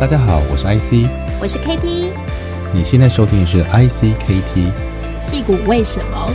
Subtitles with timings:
[0.00, 1.10] 大家好，我是 IC，
[1.40, 2.12] 我是 KT，
[2.72, 4.70] 你现在收听的是 ICKT。
[5.20, 6.32] 戏骨为什么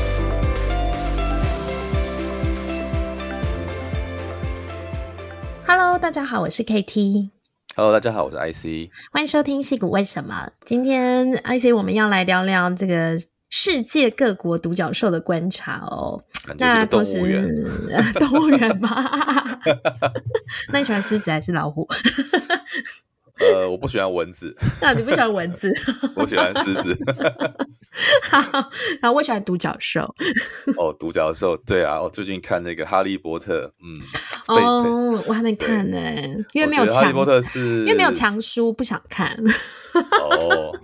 [5.66, 7.30] ？Hello，大家好，我是 KT。
[7.78, 10.50] Hello，大家好，我是 IC，欢迎收听戏骨为什么。
[10.66, 13.16] 今天 IC 我们要来聊聊这个
[13.50, 16.22] 世界各国独角兽的观察哦。
[16.58, 17.66] 那同时，
[18.20, 18.90] 动物园吗？
[20.74, 21.88] 那你喜欢狮子还是老虎？
[23.40, 24.56] 呃，我不喜欢蚊子。
[24.82, 25.72] 那你不喜欢蚊子？
[26.16, 26.98] 我喜欢狮子。
[28.30, 28.40] 好，
[29.02, 30.02] 然后我喜欢独角兽。
[30.78, 34.02] 哦，独角兽，对啊，我最近看那个《哈利波特》，嗯，
[34.48, 35.98] 哦，我还没看呢，
[36.54, 39.38] 因为没有《哈利波特》是，因为没有强书，不想看。
[39.94, 40.78] 哦，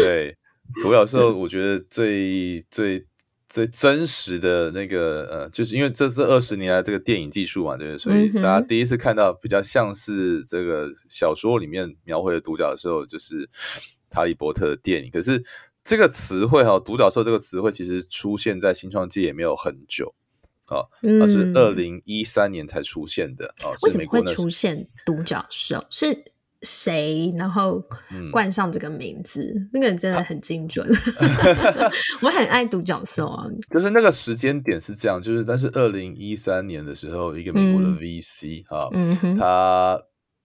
[0.00, 0.36] 对，
[0.82, 3.06] 独角兽，我觉得最最。
[3.52, 7.98] 最真实的那个呃，就是因为这是二十年来这个电影技术嘛，对不对？
[7.98, 13.46] 所以大家第一次看到比较像是这个小说里面描绘的独角兽，就是
[14.10, 15.10] 《哈利波特》的电影。
[15.10, 15.44] 可是
[15.84, 20.14] 这个词汇哈，“独角兽”这个词汇其实出现在新创界也没有很久
[20.68, 20.88] 啊，
[21.20, 23.68] 它是二零一三年才出现的啊。
[23.82, 25.84] 为什么会出现独角兽？
[25.90, 26.24] 是？
[26.62, 27.32] 谁？
[27.36, 27.82] 然后
[28.30, 30.88] 冠上这个名字，嗯、那个人真的很精准。
[32.22, 33.44] 我很爱独角兽啊。
[33.70, 38.88] 就是那个时间点是这样，就是但是二零一三年的时候，一个美国的 VC 啊，
[39.36, 39.98] 他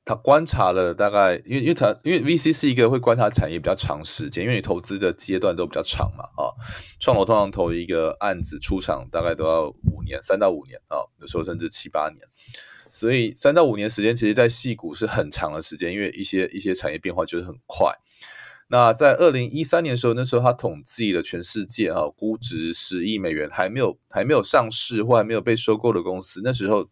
[0.06, 6.50] 他观察了大概，因为因为他因为 VC 是一个会观察产业比较长时间，因为你投资的阶段都比较长嘛啊。
[7.00, 12.18] 创投通常投一个案子出场大概都要五年，三到五年啊，有时候甚至七八年。
[12.90, 17.92] 所以三到五年时间，其实，在戏股是很长的时间，因为一些一些产业变化就是很快。
[18.70, 26.90] 那在二零一三年的时候，那时候他统计了全世界啊，估值十亿美元还没有还没有上市或还没有被收购的公司，那时候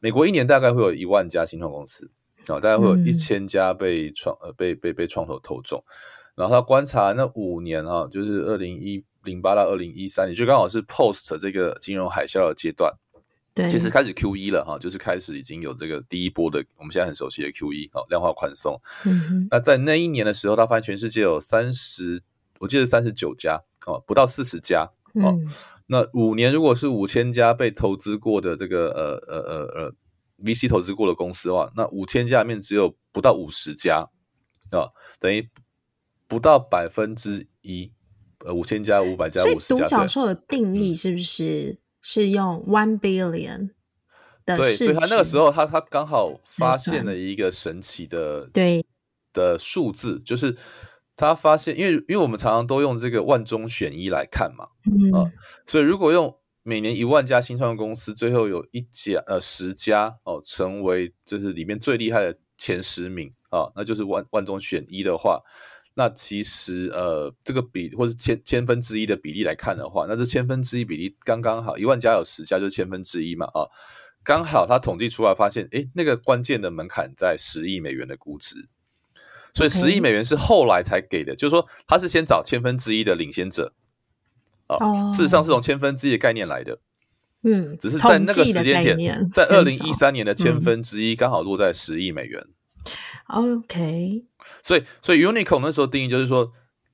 [0.00, 2.10] 美国一年大概会有一万家新创公司
[2.46, 5.84] 啊，大概会有一千家被创呃被被被创投投中。
[6.34, 12.90] 然后他观察那五年啊，就是二零一零八到二零一三年，就刚好是 post 这个金融海啸的阶段。
[13.66, 18.78] 其实开始 Q E 了哈，就是开始已经有这个第一波的我们现在很熟悉的 Q E 量化宽松。
[19.06, 19.48] 嗯。
[19.50, 22.20] 那在那一年的时候，他发现全世界有三十，
[22.60, 25.32] 我记得三十九家哦，不到四十家哦。
[25.32, 25.48] 嗯、
[25.86, 29.94] 那五年如果是五千家被投资过的这个呃呃呃呃
[30.44, 34.06] VC 投资过的公司的话，那五千家里面只有不到五十家
[34.70, 35.48] 啊、哦，等于
[36.26, 37.92] 不到百分之一。
[38.44, 39.84] 呃，五千家、五百家、五十家。
[39.84, 41.76] 独角兽的定义是不是？
[42.08, 43.68] 嗯是用 one billion
[44.46, 48.82] 的对，所以他那个时候他他刚好发现了一个神奇的对
[49.34, 50.56] 的数字，就是
[51.14, 55.30] 他发现，因为因为我们常常都用这个万中选一来看嘛，嗯、呃、
[55.66, 65.42] 所以如果用每年一万家新创公司，最后有一家呃十家哦、呃、成为就是里面最厉害的前十名啊、呃，那就是万万中选一的话。
[65.98, 73.66] 那其实呃，这个比或是千千分之一的比例来看的话，那这千分之一比例刚刚好，一万家有十家就是千分之一嘛啊，
[74.22, 78.68] 刚好他统计出来发现，诶，那个关键的门槛在十亿美元的估值，
[79.52, 83.74] 所以十亿美元是后来才给的.就是说他是先找千分之一的领先者
[84.68, 85.12] 啊，oh.
[85.12, 86.78] 事实上是从千分之一的概念来的，
[87.42, 92.46] 嗯，只是在那个时间点，在二零一三年的千分之一刚好落在十亿美元。
[93.26, 94.24] OK，
[94.62, 96.52] 所以所以 Unicorn 那时候定义就是说，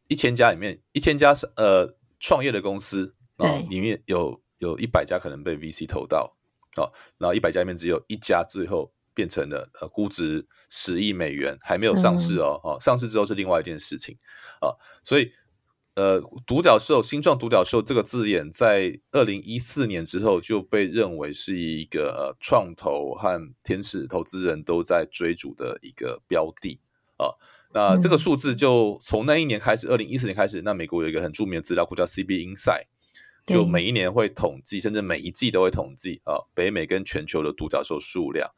[0.09, 6.37] 一千家里面一千家是呃创业的公司啊，里面有有一百家可能被 VC 投到
[6.77, 6.89] 啊，
[7.19, 14.17] 然后一百家里面只有一家最后变成了呃估值十亿美元还没有上市哦，哦、上市之后是另外一件事情
[14.61, 14.73] 啊，
[15.03, 15.31] 所以。
[15.97, 26.81] 呃，独角兽、新创独角兽这个字眼，在二零一四年之后就被认为是一个呃创投和天使投资人都在追逐的一个标的
[27.17, 27.33] 啊。
[27.73, 32.85] 那这个数字就从那一年开始，二零一四年开始，那美国有一个很著名的资料库叫 CB Insight，
[33.47, 38.49] 就每一年会统计，甚至每一季都会统计啊，北美跟全球的独角兽数量。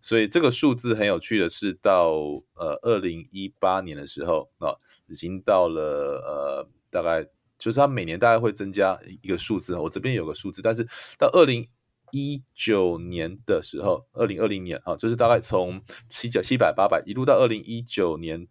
[0.00, 2.12] 所以这个数字很有趣的是，到
[2.54, 4.74] 呃二零一八年的时候啊，
[5.06, 5.82] 已经到了
[6.26, 6.68] 呃。
[6.94, 7.26] 大概
[7.58, 10.86] 就是它每年大概会增加一个数字，我这边有个数字，但是
[11.18, 11.68] 到二零
[12.14, 18.46] 一九年的时候，二零二零年啊，就是大概从七九七百八百一路到二零一九年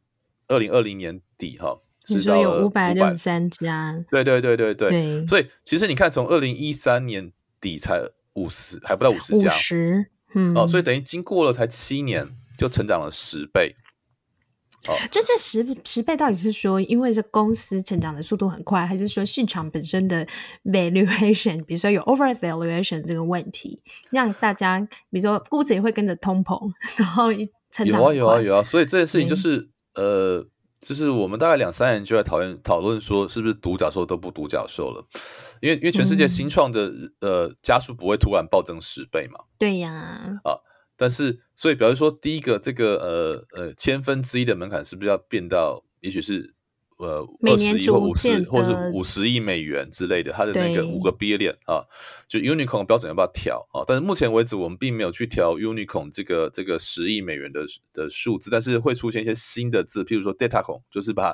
[0.50, 7.32] 二零二零年底哈，是到有五百六十三家，对对对对对，对所以其实你看，从二零一三年
[7.62, 8.02] 底才
[8.34, 13.74] 五十，还不到五十家，五十，嗯，哦，所以等于经过了才七年，就成长了十倍。
[15.12, 20.28] 就这十十倍到底是说，因为这公司成长的速度很快，还是说市场本身的
[20.66, 23.82] valuation， 比如说有 over valuation 这个问题，
[24.12, 27.28] 让大家比如说估值也会跟着通膨，然后
[27.72, 30.46] 成长有啊有啊有啊，所以这件事情就是呃，
[30.82, 35.06] 就是我们大概两三年就在讨论讨论说，是不是独角兽都不独角兽了？
[35.62, 39.40] 因为因为全世界新创的、嗯、呃家数不会突然暴增十倍嘛。
[39.58, 39.90] 对呀。
[40.44, 40.60] 啊，
[40.96, 46.54] 但是所以，比如说第一个这个呃呃千分之一的门槛是不是要变到，也许是？
[47.00, 51.84] 呃，二十亿或五十，或是五十亿美元之类的，它的那个五个 billion 啊，
[52.28, 53.84] 就 unicorn 标准要不要调啊？
[53.86, 61.34] 但是目前为止，我们并没有去调 unicorn 这个这个十亿美元的的数字，但是会出现一些新的字，譬如说 datacorn，就是把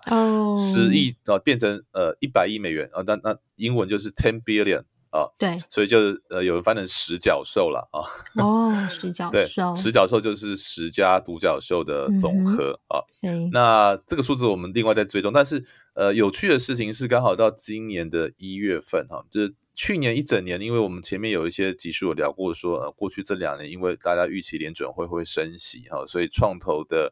[0.56, 4.84] 十亿啊变成呃一百亿美元啊，那那英文就是 ten billion。
[5.12, 5.98] 啊，对，所以就
[6.30, 8.06] 呃，有人翻成十角兽了啊。
[8.44, 12.80] 哦，十角兽，对，十角兽就是十家独角兽的总和、
[13.24, 13.50] 嗯、啊。
[13.52, 15.34] 那这个数字我们另外再追踪。
[15.34, 27.12] 但是呃，有趣的事情是，刚好到今年的一月份哈、啊，就是去年一整年，因为我们前面有一些集数有聊过说，说呃，过去这两年因为大家预期联准会会升息哈、啊，所以创投的。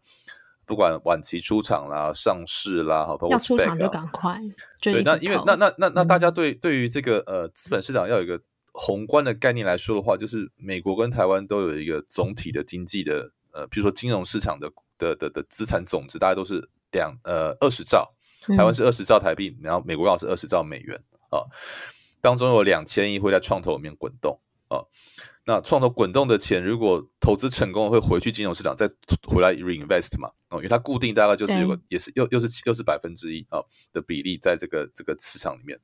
[0.68, 4.38] 不管晚期出场啦、上市啦，好，包括、啊、要出场就赶快。
[4.82, 8.40] 对，那因为那那那那大家对、嗯、对于这个呃资本市场要有一个
[8.74, 18.14] 宏观的概念来说的话，就是美国跟台湾都有一个总体的经济的呃，比如说金融市场的的的的资产总值，大概都是两呃二十兆，
[18.58, 21.48] 台湾是二十兆台币，然后美国要是二十兆美元啊，
[22.20, 24.38] 当中有两千亿会在创投里面滚动
[24.70, 24.84] 啊。
[25.46, 28.90] 那创投滚动的钱，如果投资成功，会回去金融市场，再
[29.28, 30.30] 回来 reinvest 嘛？
[30.50, 33.60] 哦，因为它固定大概就是有个，也是又又是又是百分之一啊
[33.94, 35.80] 的比例在这个这个市场里面，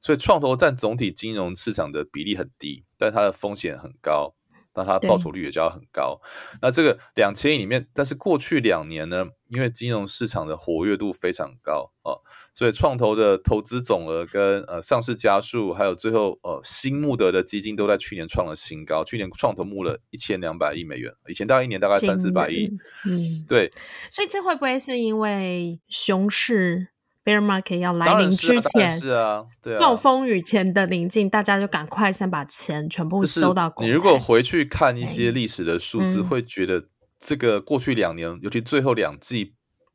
[0.00, 4.34] 所以创投占总体金融市场的比例很低，但它的风险很高。
[4.74, 6.20] 那它报酬率也就要很高。
[6.62, 12.16] 那这个两千亿里面，但是过去两年呢，因为金融市场的活跃度非常高啊，
[12.54, 19.02] 所以创投的投资总额跟呃上市加速，还有最后呃新募得的基金，都在去年创了新高。
[19.02, 22.70] 去年创投募了一千两百亿美元，以前大概一年大概三四百亿。
[23.06, 23.70] 嗯，对。
[24.10, 26.88] 所以这会不会是因为熊市
[27.24, 33.70] ？Bear market 要来临之前，是啊，对啊，暴风雨前的临近，大家就赶快先把钱全部收到。
[33.80, 36.86] 你如果回去看一些历史的数字，会觉得
[37.18, 39.54] 这个过去两年，尤其最后两季，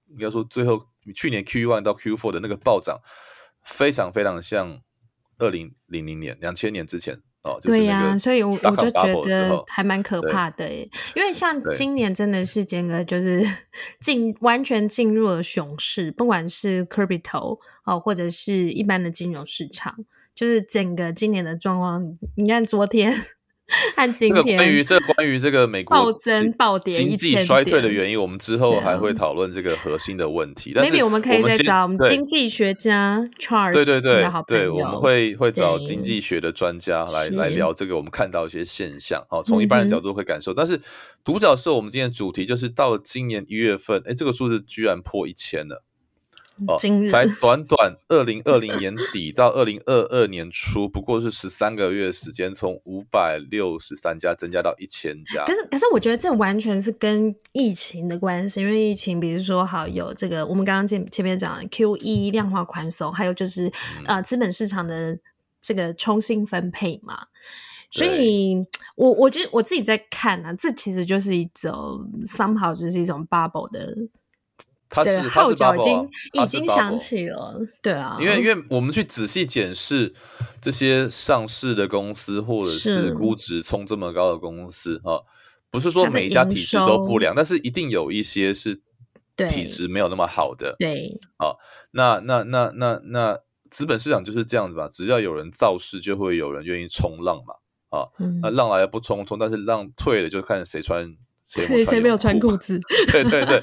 [0.10, 3.00] 应该说最后去年 Q one 到 Q four 的那个暴涨，
[3.64, 4.82] 非常非常像
[5.38, 7.22] 二零零零年、两千年之前。
[7.44, 13.44] 哦，对呀、啊，所以我我就觉得还蛮可怕的耶，因为像今年真的是整个就是
[14.00, 19.94] 进完全进入了熊市，不管是 crypto 哦，或者是一般的金融市场，
[20.34, 23.14] 就是整个今年的状况，你看昨天。
[23.96, 30.74] 和今天关于这关于这个美国暴增暴跌经济衰退的原因，我们之后还会讨论这个核心的问题。
[30.74, 40.52] maybe 我们可以再找我们经济学家 Charles，对对对对，我们会会找经济学的专家来来聊这个，我们看到一些现象，好，从一般人角度会感受。
[40.52, 40.80] 嗯、但是
[41.24, 45.84] 独角兽，我们今天主题就是到了今年一月份，哎，这个数字居然破一千了。
[46.68, 46.78] 哦，
[47.08, 55.44] 才短短二零二零年底到二零二二年初，不过是十三个月时间，从五百六十三家增加到一千家。
[55.46, 63.72] 可是，可是我觉得这完全是跟疫情的关系，因为疫情，比如说好有这个，我们刚刚前前面讲的 QE 量化宽松，还有就是
[64.06, 65.18] 啊资本市场的
[65.60, 67.18] 这个重新分配嘛。
[67.90, 68.58] 所以
[68.96, 73.98] 我我觉得我自己在看啊，这其实就是一种 somehow 就是一种 bubble 的。
[74.94, 80.14] 它是号角已经、啊、已经响起了，对啊，因为因为我们去仔细检视
[80.62, 85.18] 这些上市的公司，或者是估值冲这么高的公司啊，
[85.72, 88.80] 不是说每一家体质都不良，但是一定有一些是
[89.50, 91.58] 体质没有那么好的，对，啊，
[91.90, 93.40] 那那那那那
[93.72, 97.56] 资本市场就是这样子吧，只要有人造势，就会有人愿意冲浪嘛，
[97.98, 101.12] 啊，嗯、那浪来了不冲冲，但是浪退了就看谁穿
[101.56, 102.80] 谁谁没有穿裤子，
[103.12, 103.62] 对对对。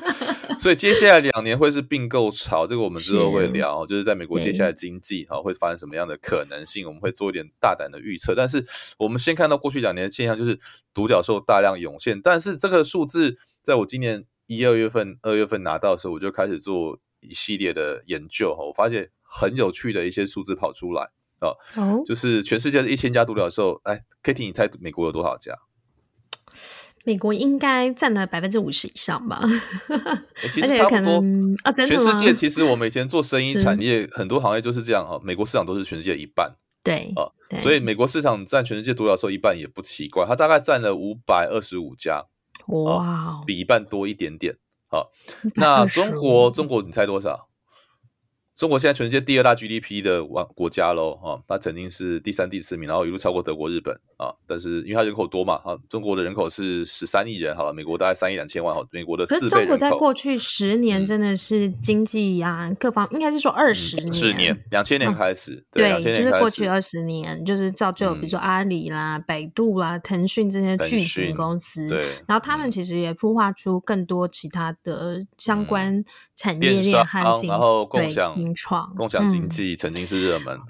[0.59, 8.35] 所以接下来两年会是并购潮，这个我们之后会聊，就是在美国接下来经济哈会发生什么样的可能性，我们会做一点大胆的预测。
[8.35, 8.65] 但是
[8.99, 10.59] 我们先看到过去两年的现象，就是
[10.93, 12.21] 独角兽大量涌现。
[12.21, 21.09] 但是这个数字，在我今年一二月份、二月份拿到的时候，我就开始做一系列的研究哈，我发现很有趣的一些数字跑出来
[21.41, 21.57] 啊，
[22.05, 25.55] 就是全世界的一千家独角兽，哎，Kitty，你猜美国有多少家？
[27.05, 29.41] 美国应该占了百分之五十以上吧，
[29.89, 31.23] 欸、其实差不多
[31.63, 31.73] 啊。
[31.73, 35.19] 全世界其实我们以前做生意产业，很多行业就是这样哈。
[35.25, 36.55] 美国市场都是全世界一半，
[36.85, 37.25] 对啊，
[37.59, 40.27] 所以美国市场占全世界独角兽一半也不奇怪。
[40.27, 42.27] 它大概占了五百二十五家，
[42.67, 44.57] 哇，比一半多一点点。
[44.89, 45.11] 好，
[45.55, 47.49] 那中国中国你猜多少？
[48.57, 54.30] 中国现在全世界第二大 GDP 的国国家喽，哈，它曾经是第三、第四名，然后一路超过德国、日本啊。
[54.51, 59.25] 但是因为它人口多嘛，哈，中国的人口是十三亿人，好了，美国大概三亿两千万，哈，美国的。
[59.27, 76.03] 可是中国在过去十年真的是经济呀、啊嗯，各方应该是说二十年，十、嗯、年，两千年开始，嗯、对，就是过去二十年，就是造就比如说阿里啦、嗯、百度啦、腾讯这些巨型公司，对，然后他们其实也孵化出更多其他的相关
[76.35, 79.29] 产业链和新、嗯、然后共享创共享。
[79.29, 80.63] 经济曾经是热门，嗯、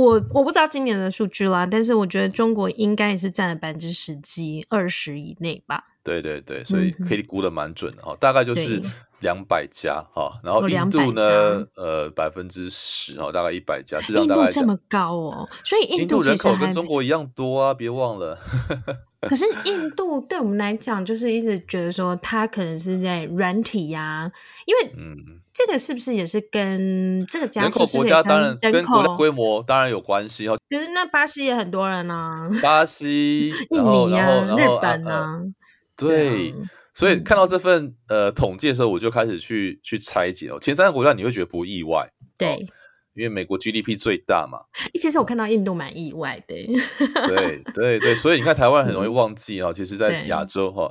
[0.00, 5.84] 我我不知道今年的数据啦，但是我觉得中国应该也是占了百分之十几、二十以内吧。
[6.02, 8.82] 对对对，所以可以估的蛮准的哈、嗯，大概就是
[9.24, 10.38] 两百家哈。
[10.44, 14.00] 然后印度呢，呃，百分之十哈，大概一百家。
[14.00, 18.38] 是印度这么高哦，所以印度，人口跟中国一样多啊，别忘了。
[19.22, 24.32] 可是印度对我们来讲，就是一直觉得说它可能是在软体呀、啊，
[24.66, 25.40] 因为嗯。
[25.56, 30.58] 这个是不是也是跟这个加速是是人口国家当然跟国家规模当然有关系哦。
[30.68, 35.40] 可是那巴西也很多人啊，巴西、印尼啊、日本啊，啊
[35.96, 36.54] 对、啊，
[36.94, 40.58] 所以看到这份呃统计的时候，我就开始去去拆解哦。
[40.60, 42.08] 前三个国家你会觉得不意外，
[42.38, 42.58] 对，哦、
[43.14, 44.60] 因为美国 GDP 最大嘛。
[45.00, 46.54] 其实我看到印度蛮意外的，
[47.26, 50.90] 对对对，所以你看台湾很容易忘记哦，其实在亚洲哈。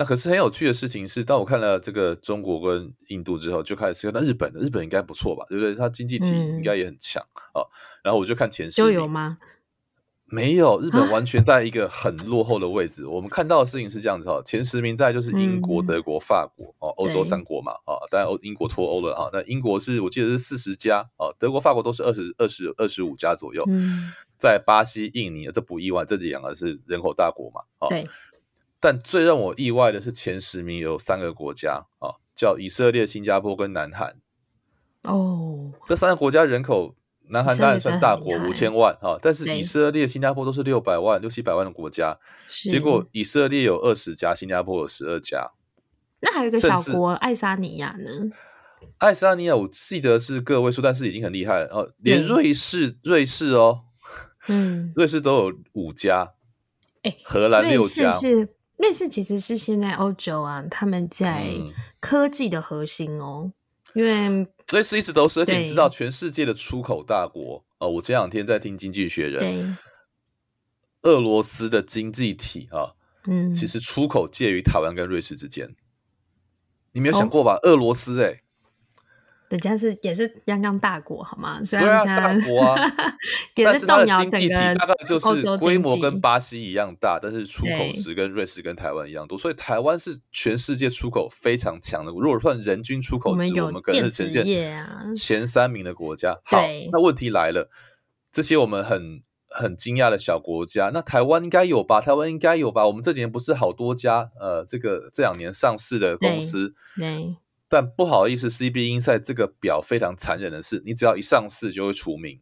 [0.00, 5.74] 那可是很有趣的事情是，当我看了这个中国跟印度之后，就开始看那日本的日本应该不错吧，对不对？
[5.74, 7.20] 它经济体应该也很强
[7.52, 7.66] 啊、嗯。
[8.04, 9.38] 然后我就看前十都，有吗？
[10.30, 13.06] 没有，日本完全在一个很落后的位置。
[13.06, 19.30] 我们看到的事情是这样子哈，前十名在就是英国、嗯、德国、法国哦，欧洲三国嘛啊，当然欧英国脱欧了啊。
[19.32, 23.64] 那英国是我记得是四十家啊，德国、法国都是二十二十二十五家左右。
[23.68, 27.62] 嗯，在巴西、印尼，这不意外，这几两个是人口大国嘛。
[27.88, 28.06] 对。
[28.80, 34.16] 但最让我意外的是，前十名有三个国家啊，叫以色列、新加坡跟南韩。
[35.02, 36.94] 哦，这三个国家人口，
[37.30, 42.18] 南韩当然算大国，五千万哈，但是以色列、新加坡都是六百万、六七百万的国家，
[42.48, 45.50] 结果以色列有二十家，新加坡有十二家。
[46.20, 48.30] 那还有一个小国爱沙尼亚呢？
[48.98, 51.92] 爱沙尼亚我记得是个位数，但是已经很厉害了哦。
[51.98, 53.82] 连瑞士，瑞士哦，
[54.48, 56.32] 嗯， 瑞士都有五家，
[57.02, 58.10] 哎，荷兰六家。
[58.78, 61.48] 瑞士其实是现在欧洲啊，他们在
[61.98, 63.52] 科技的核心哦，嗯、
[63.94, 67.86] 因为瑞士一直都是，而且你知道全世界的出口大国啊。
[67.86, 69.68] 我这两天在听《经济学人》，
[71.02, 72.94] 俄罗斯的经济体啊，
[73.26, 75.74] 嗯，其实出口介于台湾跟瑞士之间，
[76.92, 77.54] 你没有想过吧？
[77.54, 78.40] 哦、俄罗斯哎、欸。
[79.48, 81.62] 人家是也是泱泱大国，好吗？
[81.64, 82.76] 虽然大国啊，
[83.64, 92.12] 但是它的经济体大概就是规模跟巴西一样大，但是出口值跟瑞士跟台湾一样多，所以台湾是全世界出口非常强的。
[92.12, 94.44] 如果算人均出口值，我们可能是呈现
[95.14, 96.38] 前三名的国家。
[96.44, 96.62] 好，
[96.92, 97.70] 那问题来了，
[98.30, 102.02] 这些我们很很惊讶的小国家，那台湾应该有吧？
[102.02, 102.86] 台湾应该有吧？
[102.86, 107.34] 我们这几年不是好多家呃，这个这两年上市的公司，对。
[107.70, 112.40] 但不好意思，CB Insight 这个表非常残忍的是，你只要一上市就会除名。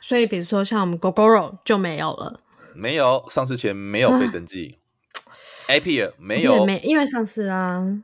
[0.00, 2.38] 所以，比如说像我们 Gogoro 就没有了，
[2.74, 4.78] 没有上市前没有被登记。
[5.66, 8.02] Appier 没有，没因为上市啊。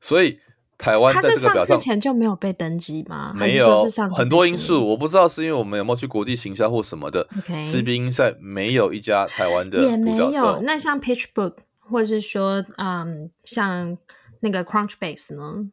[0.00, 0.40] 所以
[0.76, 3.32] 台湾在这个表上，它是上市前就没有被登记吗？
[3.36, 3.86] 没有，
[4.16, 7.28] 很多因素，我不知道是因为我们有没有去国际行销或什么的。
[7.42, 7.62] Okay.
[7.62, 10.60] CB Insight 没有一家台湾的也没有。
[10.62, 11.54] 那像 PitchBook
[11.88, 13.96] 或者是说，嗯，像。
[14.40, 15.70] 那个 Crunchbase 呢？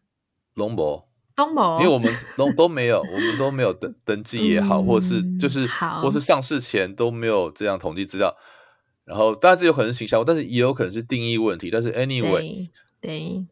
[0.56, 5.66] 龙博，东博，因为我们都都没有， 我们都没有登登记也好，嗯、或是就是，
[6.02, 8.36] 或是上市前都没有这样统计资料。
[9.04, 11.72] 然后，当然这有可能是行销，但是也有可能是定义问题。
[11.72, 12.70] 但是 anyway，
[13.02, 13.46] 对，对。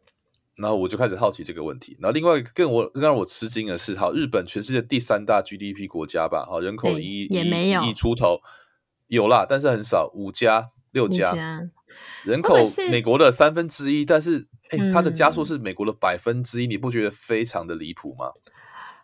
[0.56, 1.98] 然后我就开始好奇这个问题。
[2.00, 8.40] 然后另外更我更让我吃惊的是，哈，日本全世界第三大 GDP 国家吧，哈，人口一亿一亿出头，
[9.08, 11.62] 有啦，但是很少，五家六家，家
[12.24, 12.58] 人口
[12.92, 14.48] 美国的三分之一，但是。
[14.72, 18.32] 哎、欸，它的加速是美国的百分之一，你不觉得非常的离谱吗？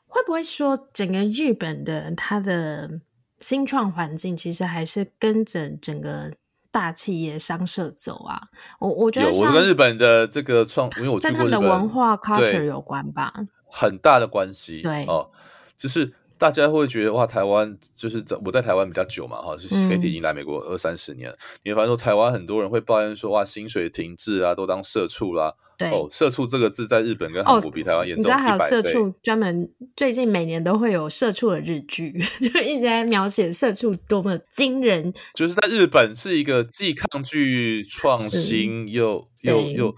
[0.08, 3.00] 会不会说整个日本的它的
[3.40, 6.34] 新创环境其实还是跟着整个
[6.72, 8.42] 大企业商社走啊？
[8.80, 13.34] 我我觉得有，我跟日本的这个创，因为我去过日本，跟他们的文化 culture 有关吧，
[13.70, 14.82] 很大的关系。
[14.82, 15.30] 对哦，
[15.78, 16.14] 就是。
[16.38, 21.38] 大家会觉得哇，台湾就是在我在台湾比较久嘛，哈，是 Katie 已经来美国二三十年了。
[21.64, 25.54] 你会发现说，台湾很多人会抱怨说，哇，薪水停滞啊，都当社畜啦。
[25.78, 28.24] 对，哦，社畜这个字在日本跟韩国比台湾严重，哦。
[28.24, 35.14] 你知道还有社畜专门最近每年都会有社畜的日剧， 就一直在描写社畜多么惊人。
[35.34, 39.96] 就是在日本是一个既抗拒创新又又又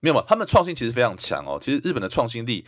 [0.00, 0.22] 没有嘛？
[0.26, 1.58] 他们创新其实非常强哦。
[1.60, 2.64] 其实日本的创新力。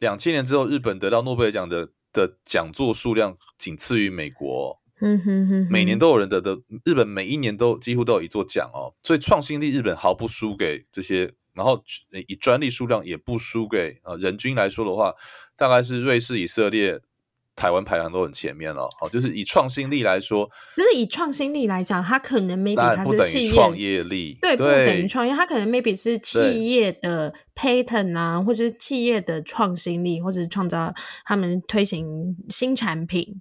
[0.00, 4.80] 两千年之后，日本得到诺贝尔奖的的讲座数量仅次于美国。
[5.00, 11.82] 嗯哼哼，每年都有人得的，日本每一年都几乎都有一座奖哦，所以创新力日本毫不输给这些，然后
[12.26, 15.14] 以专利数量也不输给呃人均来说的话，
[15.56, 17.00] 大概是瑞士、以色列。
[17.58, 33.40] 台湾排行都很前面了，好，就是以创新力来说，就是以创新力来讲，它可能 maybe 它是企业创业力，对，不等于创业，它可能 maybe 是企业的 patent 啊，或者是企业的创新力，或者是创造他们推行新产品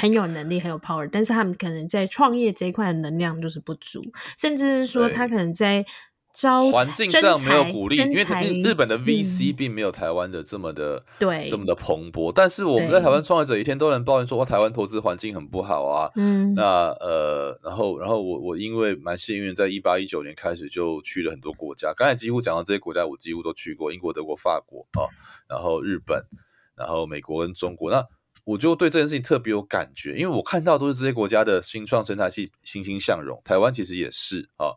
[0.00, 4.02] 很有能力，很有 power，但是他们可能在创业这一块的能量就是不足，
[4.38, 5.84] 甚至是说他可能在。
[6.72, 8.22] 环境上没有鼓励，因为
[8.62, 12.32] 日本的 VC 并没有台湾的这么的对这么的蓬勃。
[12.32, 16.10] 但是我们在台湾创业者一天都能抱怨说，哇，台湾投资环境很不好啊。
[16.14, 21.92] 嗯，那呃，然后然后我我因为蛮幸运，在一八一九年开始就去了很多国家。
[21.94, 25.04] 刚才几乎讲到这些国家，我几乎都去过，英国、德国、法国啊，
[25.48, 26.22] 然后日本，
[26.76, 27.90] 然后美国跟中国。
[27.90, 28.04] 那
[28.44, 34.72] 我就对这件事情特别有感觉，因为我看到都是这些国家的新创生态系欣欣向荣，台湾其实也是啊。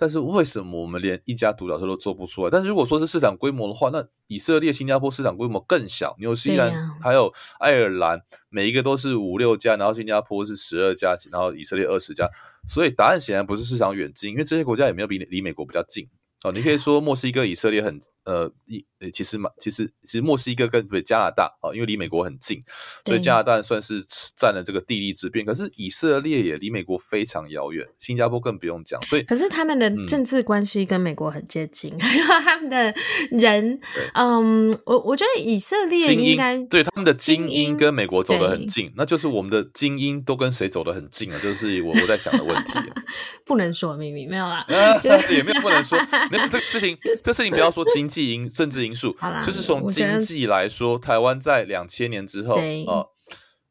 [0.00, 2.50] 但是为什么我们连一家独角兽都做不出来？
[2.50, 12.26] 但是如果说是市场规模的话，那以色列、新加坡市场规模更小，纽西兰还有爱尔兰，每一个都是五六家，然后新加坡是十二家，然后以色列二十家，
[12.66, 16.08] 所以答案显然不是市场远近，因为这些国家也没有比离美国比较近。
[16.44, 22.60] 哦，你可以说墨西哥、以色列很呃一呃，其实嘛，其实其实墨西哥跟加拿大啊，因为离美国很近，
[23.06, 24.04] 所以加拿大算是
[24.36, 25.44] 占了这个地利之便。
[25.44, 29.00] 可是以色列也离美国非常遥远，新加坡更不用讲。
[29.06, 32.94] 所以，可是他们的政治关系跟美国很接近， 嗯、他们的
[33.30, 33.80] 人，
[34.14, 41.40] 嗯，我我觉得以色列应该对他们的精英跟美国走得很近，那就是我们的精英都跟谁走得很近啊？
[41.42, 42.72] 就是我我在想的问题，
[43.46, 45.98] 不能说秘密没有啦， 啊、也没有不能说。
[46.30, 53.10] 那这个事情，这事情不要说经济因政治因素，就是从经济来说，台湾在两千年之后啊、呃，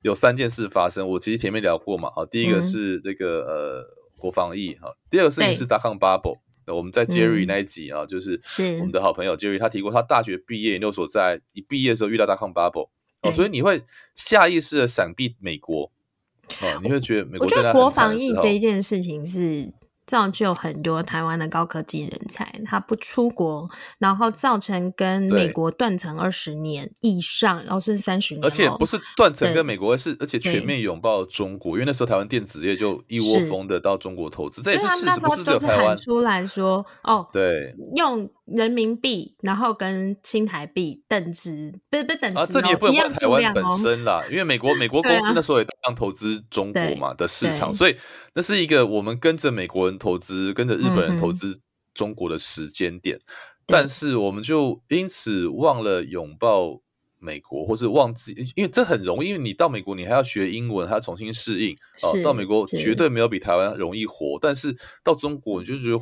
[0.02, 1.08] 有三件事发生。
[1.08, 3.86] 我其实前面聊过嘛，啊，第一个是这个呃
[4.18, 6.40] 国防疫哈，第二个事情是 dot-com bubble。
[6.66, 8.40] 我们在 Jerry 那一集啊，就是
[8.80, 12.90] 我们的好朋友 Jerry，他提过他大学毕业研究所在一毕业的时候遇到 dot-com bubble
[13.24, 13.82] 哦，所以你会
[14.16, 15.92] 下意识的闪避美国
[16.62, 19.74] 哦，你会觉得美国在那国防疫这一件事情是。
[20.10, 23.70] 造就很多台湾的高科技人才，他不出国，
[24.00, 35.96] 然后造成跟美国断层二十年以上，然后是三十年，而且不是断层跟美国，是而且全面拥抱中国，因为那时候台湾电子业就一窝蜂的到中国投资，这也是事实，不是只有台湾。
[35.96, 47.96] 出来说哦，对，用人民币然后跟新台币等值，不是不是等值，啊，这你也不能怪台湾本身啦，因为美国美国 公司那时候也大量投资中国嘛的市场，所以
[48.34, 50.00] 那是一个我们跟着美国人。
[50.00, 51.60] 投资跟着日本人投资
[51.94, 53.22] 中国的时间点，嗯、
[53.68, 56.80] 但是我们就因此忘了拥抱
[57.20, 61.76] 美国，或是忘记，因为这很容易，因为你到美国你还要学英文，还要重新适应。
[62.02, 66.00] 哦，到美国绝对没有比台湾容易活，但是到中国你就觉得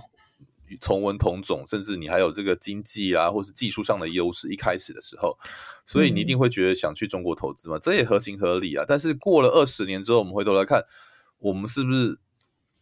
[0.81, 4.51] 同文同种，甚至你还有这个经济啊，或是技术上的优势。
[4.51, 5.37] 一开始的时候，
[5.85, 8.83] 所以你一定会觉得想去中国投资嘛，这也合情合理啊。
[8.87, 10.83] 但是过了二十年之后，我们回头来看，
[11.39, 12.17] 我们是不是？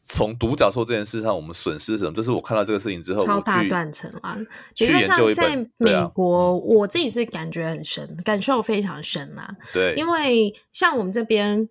[0.08, 2.14] 从独角兽这件事上，我们损失什么？
[2.14, 4.38] 这是我看到这个事情之后，超大断层啊！
[4.76, 9.56] 去研究一本，在美国，啊、我自己是感觉很深，感受非常深啊。
[9.74, 11.68] 对，因为像我们这边，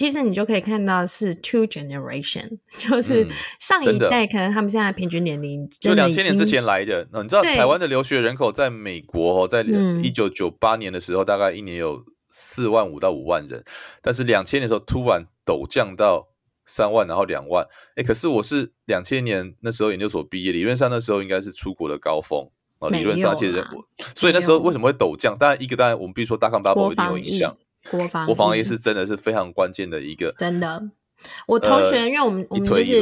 [0.00, 7.06] 其实你就可以看到是 two generation，就是上一代可能他们现在平均年龄就两千年之前来的。
[7.12, 9.60] 你知道台湾的留学人口在美国，在
[10.02, 13.62] 一九九八年的时候，大概一年有四万五到五万人，
[14.00, 16.28] 但是两千年的时候突然陡降到。
[16.72, 23.60] 三万，然后两万，哎，可是我是两千年那时候研究所毕业，理论上那时候应该是出国的高峰啊，理论上，其实
[24.14, 25.36] 所以那时候为什么会陡降？
[25.36, 27.56] 当然，一个当然我们必须说大康巴博一定有影响，
[27.90, 30.82] 国防国防也是真的是非常关键的一个， 真的。
[31.46, 33.00] 我同学，因为我们我们就是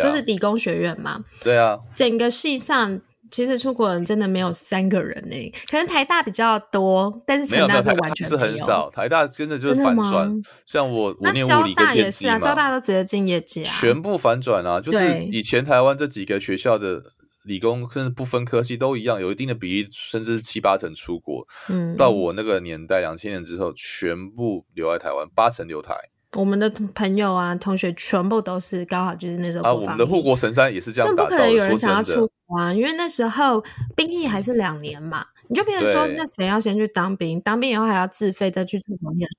[0.00, 3.00] 就是理工学院嘛，对啊，整个系上。
[3.28, 8.88] 其实出国人真的没有三个人呢、欸，可能台大比较多，但是成大是完全是很少。
[8.88, 10.32] 台大真的就是反转，
[10.64, 14.80] 像我我念物理跟电机嘛，交大都直接进业界啊，全部反转啊！
[14.80, 17.02] 就是以前台湾这几个学校的
[17.46, 21.46] 理工甚至不分科系都一样，有一定的比例，甚至七八成出国。
[21.68, 25.94] 嗯，到我那个年代，两千年之后，全部留在台湾，八成留台。
[26.32, 31.36] 我们的朋友啊，同学全部都是刚好就是那时候啊，我们的护国神山也是这样打造的。
[31.36, 37.40] 不可能有人想要出国啊，因为那时候兵役还是两年嘛，你就比如说，那谁要先去当兵？
[37.40, 39.38] 当兵以后还要自费再去出国念书。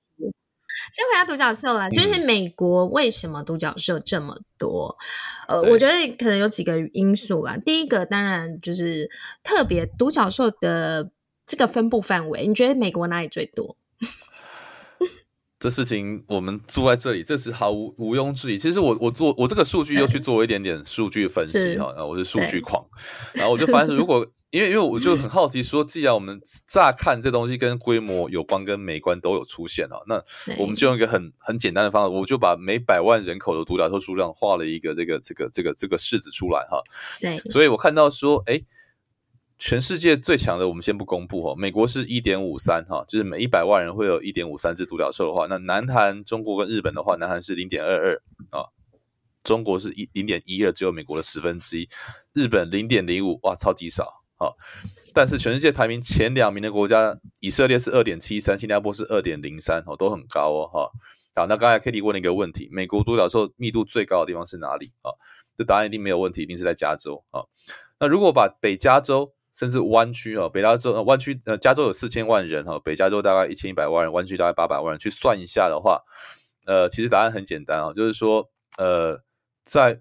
[0.92, 4.96] 先回答独角兽啦，就是美国为什么独角兽这么多？
[5.48, 7.56] 嗯、呃，我觉得可能有几个因素啦。
[7.56, 9.10] 第一个当然就是
[9.42, 11.10] 特别独角兽的。
[11.50, 13.74] 这个分布范围，你觉得美国哪里最多？
[15.58, 18.58] 这事情我们住在这里，这是毫无毋庸置疑。
[18.58, 22.84] 其实我我做我这个数据又去做一点点数据分析哈，然后我是数据狂，
[23.32, 30.22] 然后我就发现，如果因为因为我就很好奇说，既然我们乍看这东西跟规模有关、跟美观都有出现啊，那
[30.58, 36.82] 我们就用一个很很简单的方法，我就把每百万人口的独角兽数量画了一个这个这个这个这个式子出来哈。
[37.20, 38.62] 对，所以我看到说，哎。
[39.60, 41.52] 全世界最强的，我们先不公布哈。
[41.58, 48.70] 美国是一点五三哈，就是每一百万人会有一点五三只独角兽的话，那南韩、中国跟日本的话，南韩是零点二二啊，
[49.42, 51.88] 中国是一零点一二，只有美国的十分之一，
[52.34, 54.50] 日本零点零五，哇，超级少啊。
[55.12, 60.90] 但是全世界排名前两名的国家，以色列是二点七三，新加坡是二点零三，哦，都很高哦哈。
[61.34, 65.10] 好，那刚才 Kitty 问了一个问题，美国独角兽密度最高的地方是哪里啊？
[65.56, 67.42] 这答案一定没有问题，一定是在加州啊。
[68.00, 76.00] 那如果把北加州甚至湾区哦，北加州湾区呃，加州有四千万人哈，北加州大概一千一百万人，湾区大概八百万人，去算一下的话，
[76.66, 79.20] 呃，其实答案很简单啊，就是说呃，
[79.64, 80.00] 在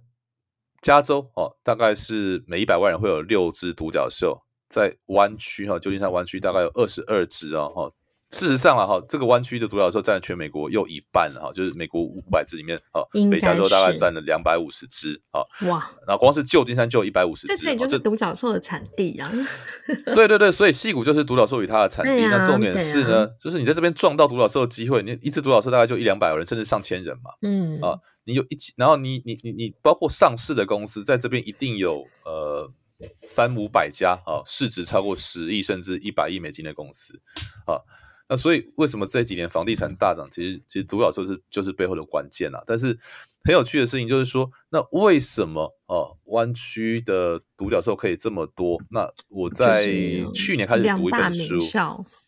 [0.88, 7.92] 加州哦，大概是每一百万人会有六只独角兽，在湾区哈，旧金山湾区大概有二十二只哦哈。
[8.30, 19.32] 事实上啊，哈，这个湾区的独角兽占全美国又一半了哈，就是美国五百只里面，啊，北加州大概占了两百五十只，啊，哇，然后光是旧金山就有一百五十只，这里就是独角兽的产地啊。
[20.14, 22.26] 对对对，所以戏谷就是独角兽与它的产地。
[22.28, 27.32] 那重点是呢，就是你在这边撞到独角兽的机会，你一只独角兽大概就一两百个人，甚至上千人嘛。
[27.42, 32.70] 嗯啊，你有一起，然后你你你你，包括上市的公司在这边一定有呃
[33.24, 37.18] 三五百家啊，市值超过十亿甚至一百亿美金的公司
[37.66, 37.80] 啊。
[38.30, 40.28] 那所以为什么这几年房地产大涨？
[40.30, 42.62] 其实其实独角兽是就是背后的关键啊。
[42.66, 42.98] 但是
[43.46, 48.82] 很有趣的事情就是说，那为什么啊湾区的独角兽可以这么多？
[48.92, 49.86] 那我在
[50.34, 51.58] 去年开始读一本书，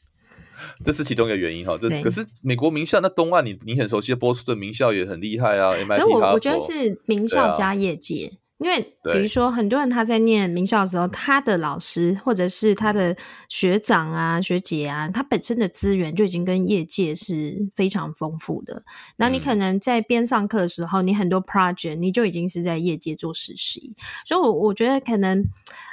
[0.84, 1.78] 这是其中一个原因哈。
[1.78, 5.74] 这可是美国名校，那东岸你你很熟悉的波士顿名校也很厉害啊。
[5.74, 8.34] MIT 我我觉得是名校加业界。
[8.60, 13.16] 因为比如说，很多人他在念名校的时候，他的老师或者是他的
[13.48, 18.84] 学长啊、学姐啊，他本身的资源就已经跟业界是非常丰富的。
[19.16, 23.96] 那你可能在边上课的时候，你很多 project 你就已经是在业界做实习。
[24.26, 25.46] 所以，我我觉得可能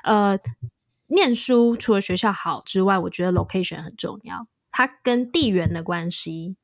[0.02, 0.36] 呃，
[1.06, 6.56] 念书除了学校好之外，我觉得 location 很重要，它跟地缘的关系。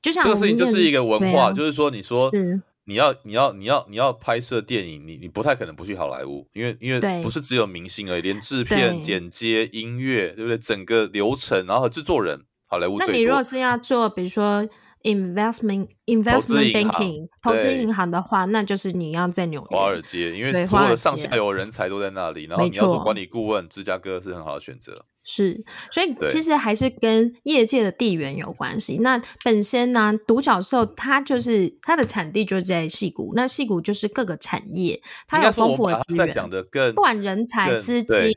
[0.00, 2.62] 就像这个事情就是一个文化，就是说，你说是。
[2.88, 10.56] 你要你要你要你要拍摄电影，你你不太可能不去好莱坞，因为因为不是只有明星而已，连制片、剪接、音乐，对不对？
[10.56, 12.98] 整个流程，然后和制作人，好莱坞。
[12.98, 14.66] 那你如果是要做，比如说
[15.02, 25.04] investment investment banking 投资银行的话，那就是你要在纽约华尔街，因为所有的上下游人才都在那里，然后你要做管理顾问，芝加哥是很好的选择。
[25.30, 25.62] 是，
[25.92, 28.96] 所以其实还是跟业界的地缘有关系。
[29.02, 38.34] 那本身呢，独角兽它就是它的产地就是在戏谷，那戏谷就是各个产业，它有丰富的资源，不管人才、资金、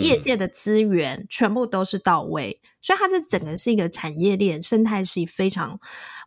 [0.00, 5.78] 业界的资源，全部都是到位，所以它这整个是一个产业链生态系非常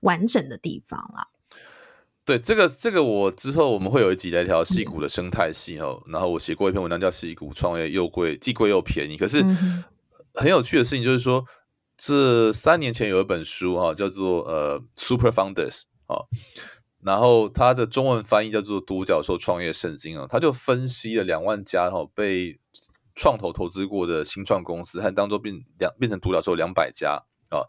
[0.01, 1.29] 完整的地方啦。
[2.23, 6.03] 对，这个这个我之后我们会有一集来聊矽谷的生态系哦。
[6.05, 9.43] 然后我写过一篇文章叫《矽谷创业又贵，既贵又便宜》，可是。
[10.33, 11.45] 很有趣的事情就是说，
[11.97, 16.25] 这三年前有一本书哈，叫做呃《Super Founders》啊，
[17.03, 22.59] 然后它的中文翻译叫做《独角兽创业圣经》啊，他就分析了两万家哈被
[23.15, 27.61] 创投投资过的新创公司，和当中变两变成独角兽两百家啊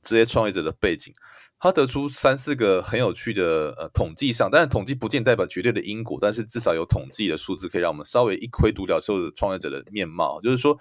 [0.00, 1.12] 这些创业者的背景。
[1.62, 10.40] 他得出三四个很有趣的呃统计上，但是统计不见代表绝对的因果，但是至少有统计的数字可以让我们稍微一窥独角兽的创业者的面貌。
[10.40, 10.76] 就是说，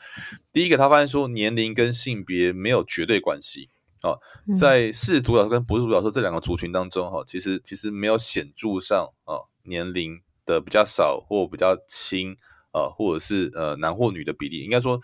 [0.52, 3.70] 第一个他发现说年龄跟性别没有绝对关系
[4.02, 4.18] 啊，
[4.56, 12.36] 在是独角兽跟不是独角兽这两个族群当中哈，其实其实没有显著上啊年龄的比较少或比较轻
[12.72, 15.00] 啊，或者是呃男或女的比例，应该说